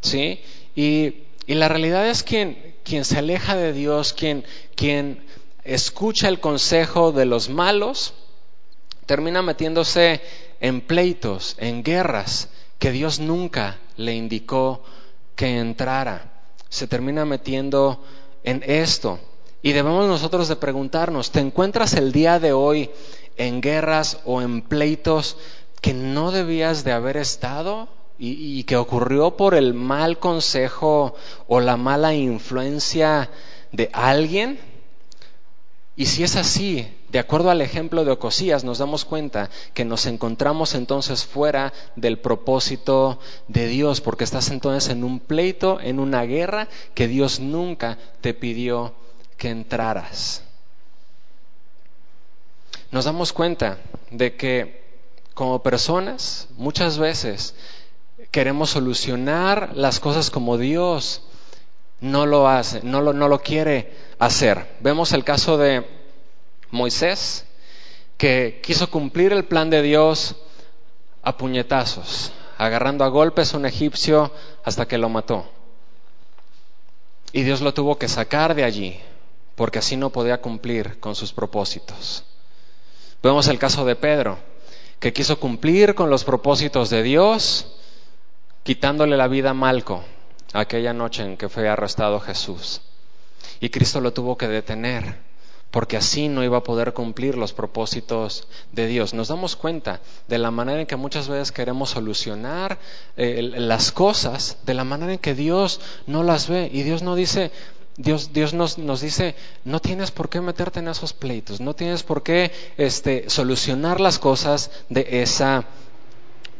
[0.00, 0.42] ¿sí?
[0.74, 4.44] Y, la realidad es que quien se aleja de Dios, quien,
[4.74, 5.24] quien
[5.62, 8.14] escucha el consejo de los malos,
[9.06, 10.20] termina metiéndose
[10.60, 12.48] en pleitos, en guerras
[12.80, 14.82] que Dios nunca le indicó
[15.36, 16.32] que entrara.
[16.68, 18.04] Se termina metiendo
[18.42, 19.20] en esto.
[19.62, 22.90] Y debemos nosotros de preguntarnos, ¿te encuentras el día de hoy
[23.36, 25.36] en guerras o en pleitos
[25.82, 27.88] que no debías de haber estado
[28.18, 31.14] y, y, que ocurrió por el mal consejo
[31.46, 33.30] o la mala influencia
[33.72, 34.58] de alguien?
[35.94, 40.06] Y si es así, de acuerdo al ejemplo de Ocosías, nos damos cuenta que nos
[40.06, 46.22] encontramos entonces fuera del propósito de Dios, porque estás entonces en un pleito, en una
[46.22, 48.94] guerra que Dios nunca te pidió
[49.40, 50.42] que entraras.
[52.90, 53.78] Nos damos cuenta
[54.10, 54.84] de que
[55.32, 57.54] como personas muchas veces
[58.30, 61.22] queremos solucionar las cosas como Dios
[62.02, 64.76] no lo hace, no lo, no lo quiere hacer.
[64.80, 65.86] Vemos el caso de
[66.70, 67.46] Moisés,
[68.18, 70.36] que quiso cumplir el plan de Dios
[71.22, 74.30] a puñetazos, agarrando a golpes a un egipcio
[74.64, 75.50] hasta que lo mató.
[77.32, 79.00] Y Dios lo tuvo que sacar de allí
[79.60, 82.24] porque así no podía cumplir con sus propósitos.
[83.22, 84.38] Vemos el caso de Pedro,
[84.98, 87.66] que quiso cumplir con los propósitos de Dios,
[88.62, 90.02] quitándole la vida a Malco
[90.54, 92.80] aquella noche en que fue arrestado Jesús.
[93.60, 95.18] Y Cristo lo tuvo que detener,
[95.70, 99.12] porque así no iba a poder cumplir los propósitos de Dios.
[99.12, 102.78] Nos damos cuenta de la manera en que muchas veces queremos solucionar
[103.18, 106.70] eh, las cosas, de la manera en que Dios no las ve.
[106.72, 107.52] Y Dios no dice,
[108.02, 109.34] Dios, Dios nos, nos, dice,
[109.64, 114.18] no tienes por qué meterte en esos pleitos, no tienes por qué este, solucionar las
[114.18, 115.66] cosas de esa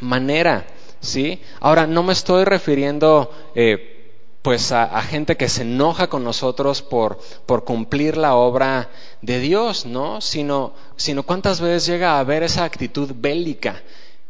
[0.01, 0.67] manera.
[1.01, 1.41] ¿sí?
[1.61, 4.13] Ahora, no me estoy refiriendo eh,
[4.43, 8.91] pues a, gente que se enoja con nosotros por, por cumplir la obra
[9.23, 10.21] de Dios, ¿no?
[10.21, 13.83] Sino, sino cuántas veces llega a haber esa actitud bélica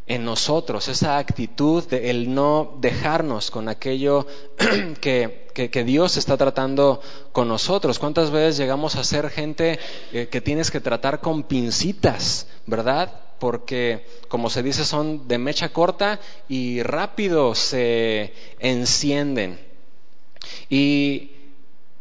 [0.06, 4.26] en nosotros, esa actitud de el no dejarnos con aquello
[5.00, 7.02] que, que, Dios está tratando
[7.32, 7.98] con nosotros.
[7.98, 9.78] ¿Cuántas veces llegamos a ser gente
[10.12, 13.12] eh, que tienes que tratar con pincitas, verdad?
[13.38, 19.60] Porque, como se dice, son de mecha corta y rápido se encienden.
[20.68, 21.32] Y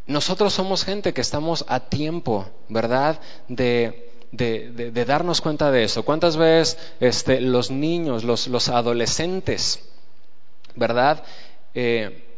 [0.05, 3.19] nosotros somos gente que estamos a tiempo, ¿verdad?
[3.47, 4.05] De
[5.05, 6.03] darnos cuenta de eso.
[6.03, 9.79] ¿Cuántas veces este, los niños, los, los adolescentes,
[10.75, 11.23] ¿verdad?
[11.73, 12.28] Eh,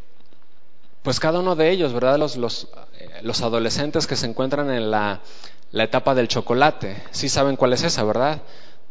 [1.04, 2.18] pues cada uno de ellos, ¿verdad?
[2.18, 2.68] Los,
[3.00, 5.22] eh, los adolescentes que se encuentran en la,
[5.72, 8.42] la, etapa del chocolate, sí saben cuál es esa, ¿verdad?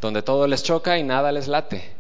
[0.01, 1.93] Donde todo les choca y nada les late.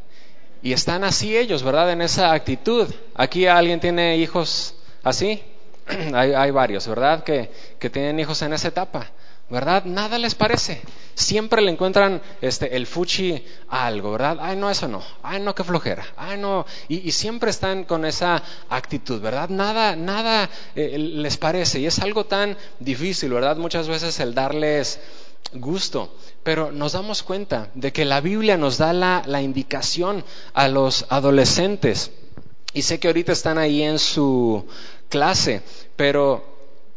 [0.62, 1.92] Y están así ellos, ¿verdad?
[1.92, 2.88] En esa actitud.
[3.14, 5.42] ¿Aquí alguien tiene hijos así?
[6.14, 7.22] hay, hay, varios, ¿verdad?
[7.22, 9.10] Que tienen hijos en esa etapa.
[9.50, 9.84] ¿Verdad?
[9.84, 10.80] Nada les parece.
[11.14, 14.38] Siempre le encuentran este, el fuchi a algo, ¿verdad?
[14.40, 15.02] Ay, no, eso no.
[15.22, 16.06] Ay, no, qué flojera.
[16.16, 16.64] Ay, no.
[16.88, 19.48] Y, siempre están con esa actitud, ¿verdad?
[19.48, 21.80] Nada, nada eh, les parece.
[21.80, 23.56] Y es algo tan difícil, ¿verdad?
[23.56, 25.00] Muchas veces el darles
[25.52, 26.14] gusto.
[26.42, 30.24] Pero nos damos cuenta de que la Biblia nos da la, la indicación
[30.54, 32.12] a los adolescentes.
[32.72, 34.64] Y sé que ahorita están ahí en su
[35.08, 35.60] clase,
[35.96, 36.49] pero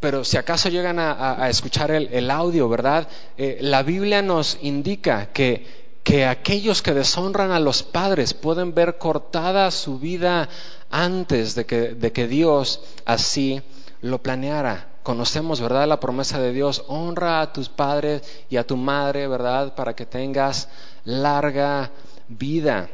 [0.04, 3.08] pero si acaso llegan a, escuchar el, audio, ¿verdad?
[3.38, 8.97] Eh, la Biblia nos indica que, que aquellos que deshonran a los padres pueden ver
[8.97, 10.49] cortada su vida
[10.91, 13.62] antes de que, de que Dios así
[14.01, 14.89] lo planeara.
[15.04, 15.88] Conocemos, ¿verdad?
[15.88, 19.74] La promesa de Dios, honra a tus padres y a tu madre, ¿verdad?
[19.74, 20.68] Para que tengas
[21.06, 21.91] larga
[22.28, 22.89] vida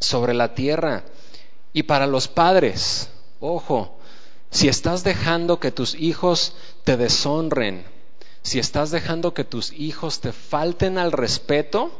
[0.00, 1.04] sobre la tierra.
[1.74, 3.98] Y para los padres, ojo,
[4.52, 7.86] si estás dejando que tus hijos te deshonren,
[8.42, 11.90] si estás dejando que tus hijos te falten al respeto,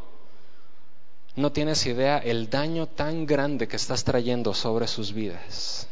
[1.35, 5.89] no tienes idea el daño tan grande que estás trayendo sobre sus vidas.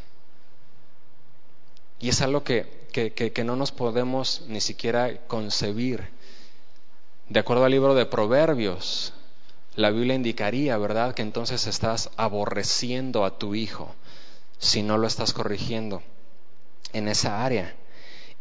[1.99, 6.09] Y es algo que, que, no nos podemos ni siquiera concebir.
[7.27, 9.13] De acuerdo al libro de Proverbios,
[9.75, 13.95] la Biblia indicaría, ¿verdad?, que entonces estás aborreciendo a tu hijo
[14.59, 16.03] si no lo estás corrigiendo
[16.93, 17.75] en esa área.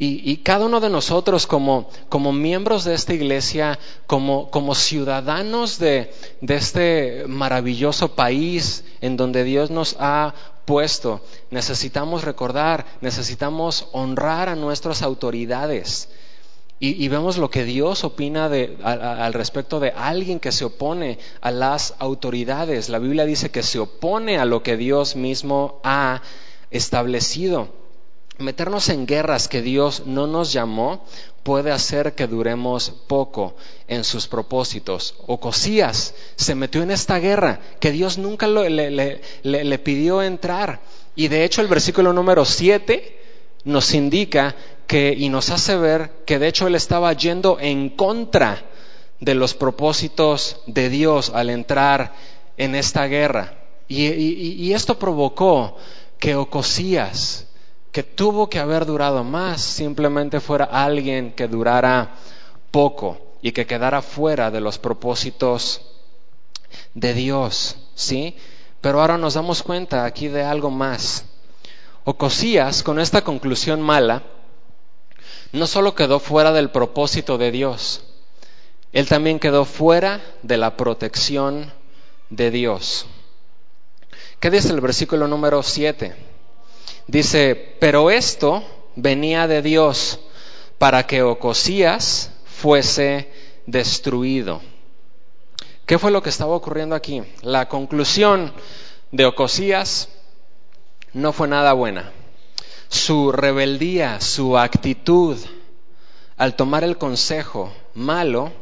[0.02, 1.86] Y, cada uno de nosotros como,
[2.32, 10.32] miembros de esta iglesia, como, ciudadanos de, este maravilloso país en donde Dios nos ha
[10.64, 11.20] puesto,
[11.50, 16.08] necesitamos recordar, necesitamos honrar a nuestras autoridades.
[16.78, 21.92] Y, vemos lo que Dios opina al respecto de alguien que se opone a las
[21.98, 22.88] autoridades.
[22.88, 26.22] La Biblia dice que se opone a lo que Dios mismo ha
[26.70, 27.79] establecido
[28.40, 31.04] meternos en guerras que Dios no nos llamó
[31.42, 33.54] puede hacer que duremos poco
[33.88, 35.14] en sus propósitos.
[35.26, 40.80] Ocosías se metió en esta guerra que Dios nunca le, pidió entrar.
[41.16, 43.18] Y de hecho el versículo número 7
[43.64, 44.54] nos indica
[44.86, 48.64] que y nos hace ver que de hecho él estaba yendo en contra
[49.20, 52.14] de los propósitos de Dios al entrar
[52.56, 53.58] en esta guerra.
[53.88, 55.76] Y, y esto provocó
[56.18, 57.46] que Ocosías
[57.92, 62.14] que tuvo que haber durado más, simplemente fuera alguien que durara
[62.70, 65.80] poco y que quedara fuera de los propósitos
[66.94, 68.36] de Dios, ¿sí?
[68.80, 71.24] Pero ahora nos damos cuenta aquí de algo más.
[72.04, 74.22] Ocosías, con esta conclusión mala,
[75.52, 78.04] no solo quedó fuera del propósito de Dios,
[78.92, 81.72] él también quedó fuera de la protección
[82.28, 83.06] de Dios.
[84.40, 86.29] ¿Qué dice el versículo número 7?
[87.10, 88.62] Dice, pero esto
[88.94, 90.20] venía de Dios
[90.78, 93.28] para que Ocosías fuese
[93.66, 94.60] destruido.
[95.86, 97.24] ¿Qué fue lo que estaba ocurriendo aquí?
[97.42, 98.52] La conclusión
[99.10, 100.08] de Ocosías
[101.12, 102.12] no fue nada buena.
[102.86, 105.36] Su rebeldía, su actitud
[106.36, 108.52] al tomar el consejo malo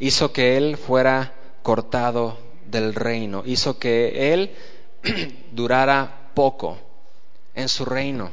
[0.00, 4.50] hizo que él fuera cortado del reino, hizo que él
[5.52, 6.78] durara poco
[7.54, 8.30] en su reino.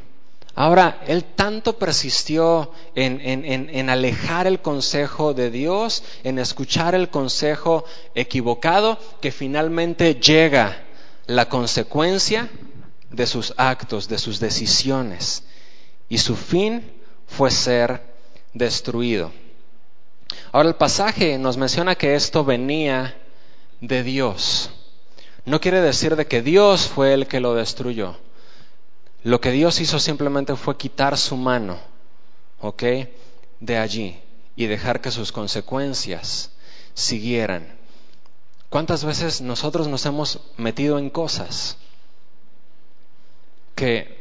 [0.56, 7.86] Ahora, él tanto persistió en, en, alejar el consejo de Dios, en escuchar el consejo
[8.14, 10.84] equivocado, que finalmente llega
[11.28, 12.50] la consecuencia
[13.10, 15.44] de sus actos, de sus decisiones.
[16.10, 16.92] Y su fin
[17.26, 18.02] fue ser
[18.54, 19.32] destruido.
[20.52, 23.16] Ahora el pasaje nos menciona que esto venía
[23.80, 24.72] de Dios.
[25.46, 28.18] No quiere decir de que Dios fue el que lo destruyó.
[29.24, 31.78] Lo que Dios hizo simplemente fue quitar su mano,
[32.62, 32.84] ¿ok?
[33.60, 34.20] De allí
[34.56, 36.52] y dejar que sus consecuencias
[36.94, 37.78] siguieran.
[38.70, 41.78] ¿Cuántas veces nosotros nos hemos metido en cosas
[43.76, 44.20] que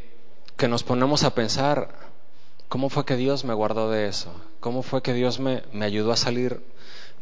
[0.58, 1.88] que nos ponemos a pensar,
[2.68, 4.34] ¿cómo fue que Dios me guardó de eso?
[4.58, 6.60] ¿Cómo fue que Dios me, me ayudó a salir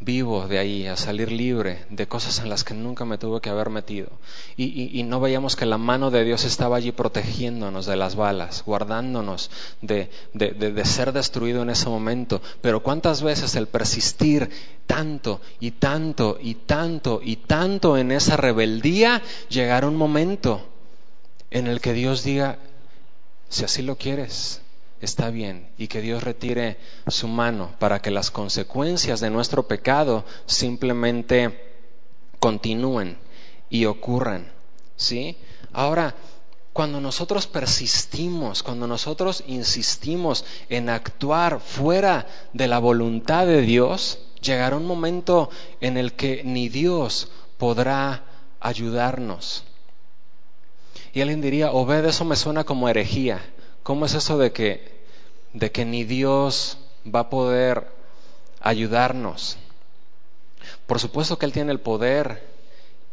[0.01, 3.51] vivo de ahí, a salir libre de cosas en las que nunca me tuve que
[3.51, 4.09] haber metido.
[4.57, 9.51] Y, no veíamos que la mano de Dios estaba allí protegiéndonos de las balas, guardándonos
[9.83, 12.43] de, de ser destruido en ese momento.
[12.61, 14.51] Pero cuántas veces el persistir
[14.87, 20.67] tanto y tanto y tanto y tanto en esa rebeldía, llegará un momento
[21.51, 22.59] en el que Dios diga,
[23.49, 24.61] si así lo quieres,
[25.01, 30.25] está bien y que Dios retire su mano para que las consecuencias de nuestro pecado
[30.47, 31.75] simplemente
[32.39, 33.19] continúen
[33.71, 34.53] y ocurran.
[34.97, 35.37] ¿Sí?
[35.73, 36.15] Ahora,
[36.73, 44.77] cuando nosotros persistimos, cuando nosotros insistimos en actuar fuera de la voluntad de Dios, llegará
[44.77, 48.25] un momento en el que ni Dios podrá
[48.61, 49.65] ayudarnos.
[51.13, 53.41] Y alguien diría, Obed, eso me suena como herejía.
[53.87, 54.83] ¿Cómo es eso de que,
[55.53, 56.77] de que ni Dios
[57.07, 57.87] va a poder
[58.61, 59.59] ayudarnos?
[60.89, 62.45] Por supuesto que Él tiene el poder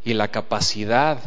[0.02, 1.20] y la capacidad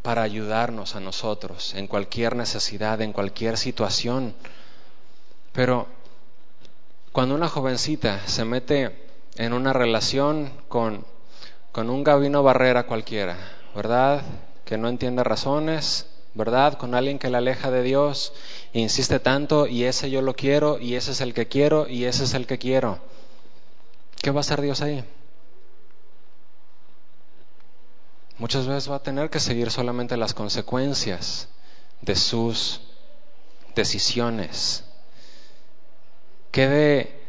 [0.00, 4.34] para ayudarnos a nosotros en cualquier necesidad, en cualquier situación.
[5.52, 5.86] Pero
[7.12, 11.04] cuando una jovencita se mete en una relación con,
[11.72, 13.36] con un Gabino Barrera cualquiera,
[13.76, 14.22] ¿verdad?
[14.64, 16.74] Que no entiende razones, ¿verdad?
[16.78, 18.32] Con alguien que le aleja de Dios,
[18.72, 22.04] e insiste tanto y ese yo lo quiero y ese es el que quiero y
[22.04, 22.98] ese es el que quiero.
[24.22, 25.04] ¿Qué va a hacer Dios ahí?
[28.38, 31.48] Muchas veces va a tener que seguir solamente las consecuencias
[32.00, 32.80] de sus
[33.74, 34.84] decisiones.
[36.50, 37.19] ¿Qué de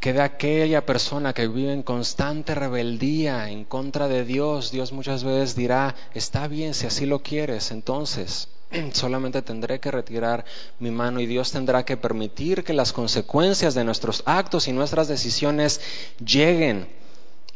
[0.00, 5.24] que de aquella persona que vive en constante rebeldía en contra de Dios, Dios muchas
[5.24, 8.48] veces dirá, está bien si así lo quieres, entonces
[8.92, 10.46] solamente tendré que retirar
[10.78, 15.06] mi mano y Dios tendrá que permitir que las consecuencias de nuestros actos y nuestras
[15.06, 15.82] decisiones
[16.24, 16.88] lleguen.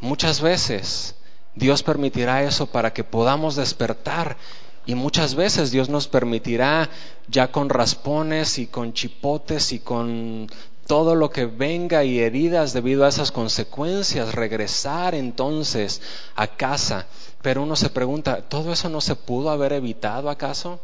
[0.00, 1.14] Muchas veces
[1.54, 4.36] Dios permitirá eso para que podamos despertar
[4.84, 6.90] y muchas veces Dios nos permitirá
[7.28, 10.46] ya con raspones y con chipotes y con
[10.86, 16.00] todo lo que venga y heridas debido a esas consecuencias, regresar entonces
[16.34, 17.06] a casa.
[17.42, 20.80] Pero uno se pregunta, ¿todo eso no se pudo haber evitado acaso?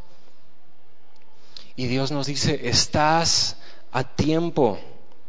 [1.76, 3.56] Y Dios nos dice, estás
[3.92, 4.78] a tiempo,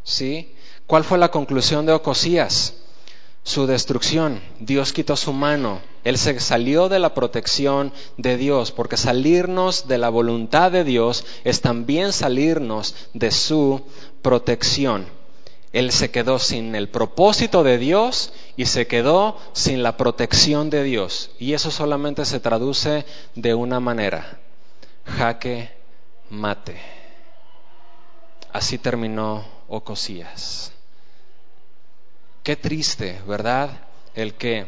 [0.03, 0.53] ¿sí?
[0.87, 2.73] ¿Cuál fue la conclusión de Ocosías?
[3.43, 4.41] Su destrucción.
[4.59, 5.81] Dios quitó su mano.
[6.03, 11.25] Él se salió de la protección de Dios, porque salirnos de la voluntad de Dios
[11.43, 13.81] es también salirnos de su
[14.21, 15.07] protección.
[15.73, 20.83] Él se quedó sin el propósito de Dios y se quedó sin la protección de
[20.83, 21.31] Dios.
[21.39, 23.05] Y eso solamente se traduce
[23.35, 24.39] de una manera.
[25.05, 25.71] Jaque
[26.29, 26.77] mate.
[28.51, 30.73] Así terminó Ocosías.
[32.43, 33.69] Qué triste, ¿verdad?
[34.13, 34.67] El que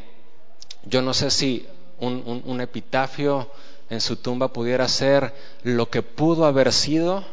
[0.83, 1.67] yo no sé si
[1.99, 3.49] un, un epitafio
[3.89, 5.33] en su tumba pudiera ser
[5.63, 7.25] lo que pudo haber sido,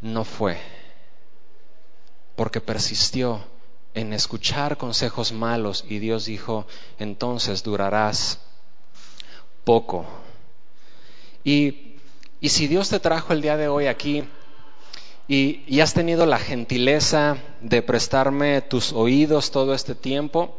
[0.00, 0.71] no fue
[2.36, 3.44] porque persistió
[3.94, 6.66] en escuchar consejos malos y Dios dijo,
[6.98, 8.40] entonces durarás
[9.64, 10.06] poco.
[11.44, 11.96] Y,
[12.40, 14.24] y si Dios te trajo el día de hoy aquí
[15.28, 20.56] y, y has tenido la gentileza de prestarme tus oídos todo este tiempo,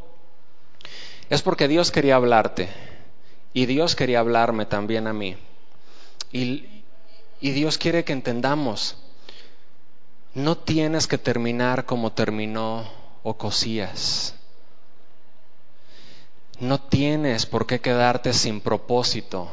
[1.29, 2.69] es porque Dios quería hablarte
[3.53, 5.35] y Dios quería hablarme también a mí.
[6.31, 6.65] Y,
[7.39, 8.97] y Dios quiere que entendamos
[10.35, 12.87] no tienes que terminar como terminó
[13.23, 14.35] Ocosías.
[16.59, 19.49] No tienes por qué quedarte sin propósito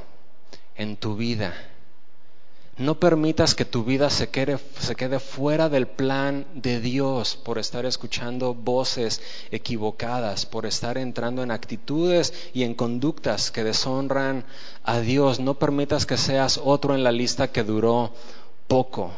[0.76, 1.54] en tu vida.
[2.78, 7.58] No permitas que tu vida se quede, se quede, fuera del plan de Dios por
[7.58, 9.20] estar escuchando voces
[9.50, 14.46] equivocadas, por estar entrando en actitudes y en conductas que deshonran
[14.82, 15.40] a Dios.
[15.40, 18.14] No permitas que seas otro en la lista que duró
[18.66, 19.12] poco.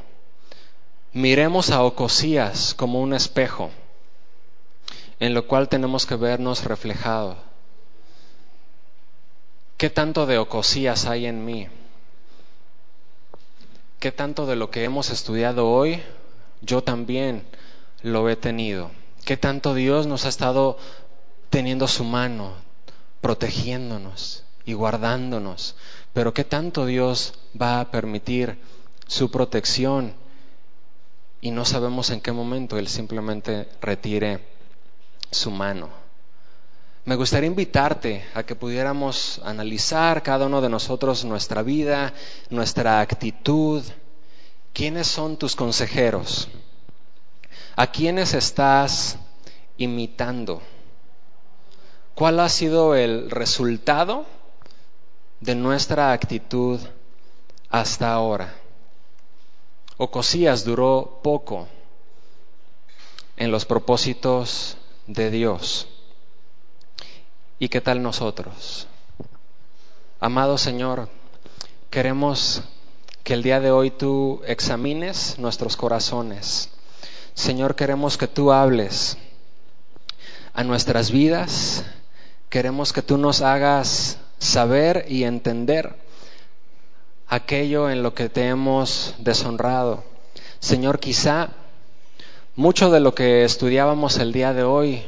[1.14, 3.70] Miremos a Ocosías como un espejo
[5.20, 7.36] en lo cual tenemos que vernos reflejados.
[9.76, 11.68] ¿Qué tanto de Ocosías hay en mí?
[14.00, 16.02] ¿Qué tanto de lo que hemos estudiado hoy
[16.62, 17.44] yo también
[18.02, 18.90] lo he tenido?
[19.26, 20.78] ¿Qué tanto Dios nos ha estado
[21.50, 22.54] teniendo su mano,
[23.20, 25.76] protegiéndonos y guardándonos?
[26.14, 28.58] Pero ¿qué tanto Dios va a permitir
[29.06, 30.14] su protección
[31.42, 34.38] y no sabemos en qué momento Él simplemente retire
[35.30, 35.90] su mano.
[37.04, 42.14] me gustaría invitarte a que pudiéramos analizar cada uno de nosotros nuestra vida,
[42.48, 43.82] nuestra actitud.
[44.72, 46.48] ¿Quiénes son tus consejeros?
[47.74, 49.18] ¿A quiénes estás
[49.76, 50.62] imitando?
[52.14, 54.26] ¿Cuál ha sido el resultado
[55.40, 56.78] de nuestra actitud
[57.68, 58.61] hasta ahora?
[60.04, 61.68] Ocosías duró poco
[63.36, 64.76] en los propósitos
[65.06, 65.86] de Dios.
[67.60, 68.88] ¿Y qué tal nosotros?
[70.18, 71.08] Amado Señor,
[71.88, 72.64] queremos
[73.22, 76.70] que el día de hoy tú examines nuestros corazones.
[77.34, 79.16] Señor, queremos que tú hables
[80.52, 81.84] a nuestras vidas.
[82.48, 86.01] Queremos que tú nos hagas saber y entender
[87.32, 90.04] aquello en lo que te hemos deshonrado.
[90.60, 91.48] Señor, quizá
[92.56, 95.02] mucho de lo que estudiábamos el día de hoy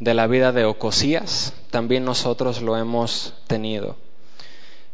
[0.00, 3.94] de la vida de Ocosías, también nosotros lo hemos tenido.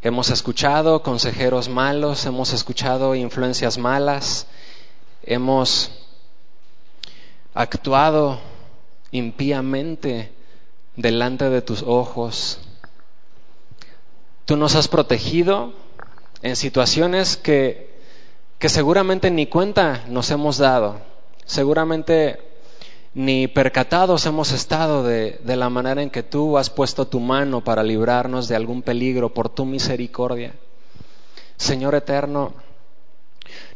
[0.03, 4.47] Hemos escuchado consejeros malos, hemos escuchado influencias malas,
[5.23, 5.91] hemos
[7.55, 8.41] actuado
[9.11, 10.31] impíamente
[10.97, 12.59] delante de tus ojos.
[14.45, 15.81] Tú nos has protegido
[16.43, 17.91] en situaciones que,
[18.59, 21.01] que seguramente ni cuenta nos hemos dado.
[21.45, 22.41] Seguramente
[23.15, 27.63] ni percatados hemos estado de, de, la manera en que tú has puesto tu mano
[27.63, 30.55] para librarnos de algún peligro por tu misericordia.
[31.57, 32.55] Señor eterno,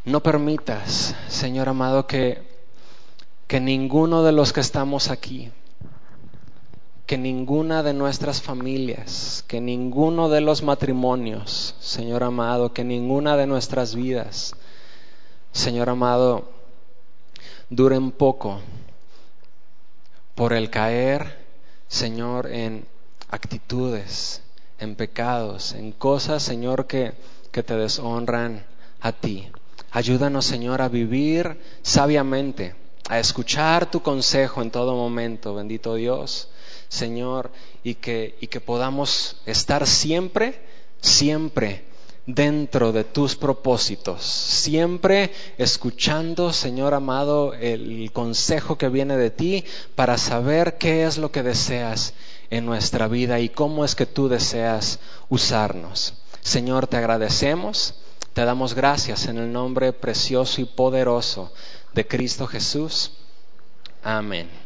[0.05, 2.43] no permitas, Señor amado, que,
[3.47, 5.53] que ninguno de los que estamos aquí,
[7.07, 13.47] que ninguna de nuestras familias, que ninguno de los matrimonios, Señor amado, que ninguna de
[13.47, 14.55] nuestras vidas,
[15.53, 16.51] Señor amado,
[17.71, 18.61] duren poco
[20.35, 21.47] por el caer,
[21.87, 22.87] Señor, en
[23.31, 24.43] actitudes,
[24.81, 27.15] en pecados, en cosas, Señor, que,
[27.53, 28.67] que te deshonran
[29.01, 29.49] a ti.
[29.93, 32.75] Ayúdanos, Señor, a vivir sabiamente,
[33.09, 36.51] a escuchar tu consejo en todo momento, bendito Dios,
[36.89, 37.51] Señor,
[37.83, 40.61] y que, y que podamos estar siempre,
[41.01, 41.85] siempre
[42.27, 49.65] dentro de tus propósitos, siempre escuchando, Señor amado, el consejo que viene de ti
[49.95, 52.15] para saber qué es lo que deseas
[52.51, 56.15] en nuestra vida y cómo es que tú deseas usarnos.
[56.43, 57.95] Señor, te agradecemos,
[58.33, 61.53] te damos gracias en el nombre precioso y poderoso
[61.95, 63.13] de Cristo Jesús.
[64.03, 64.66] Amén.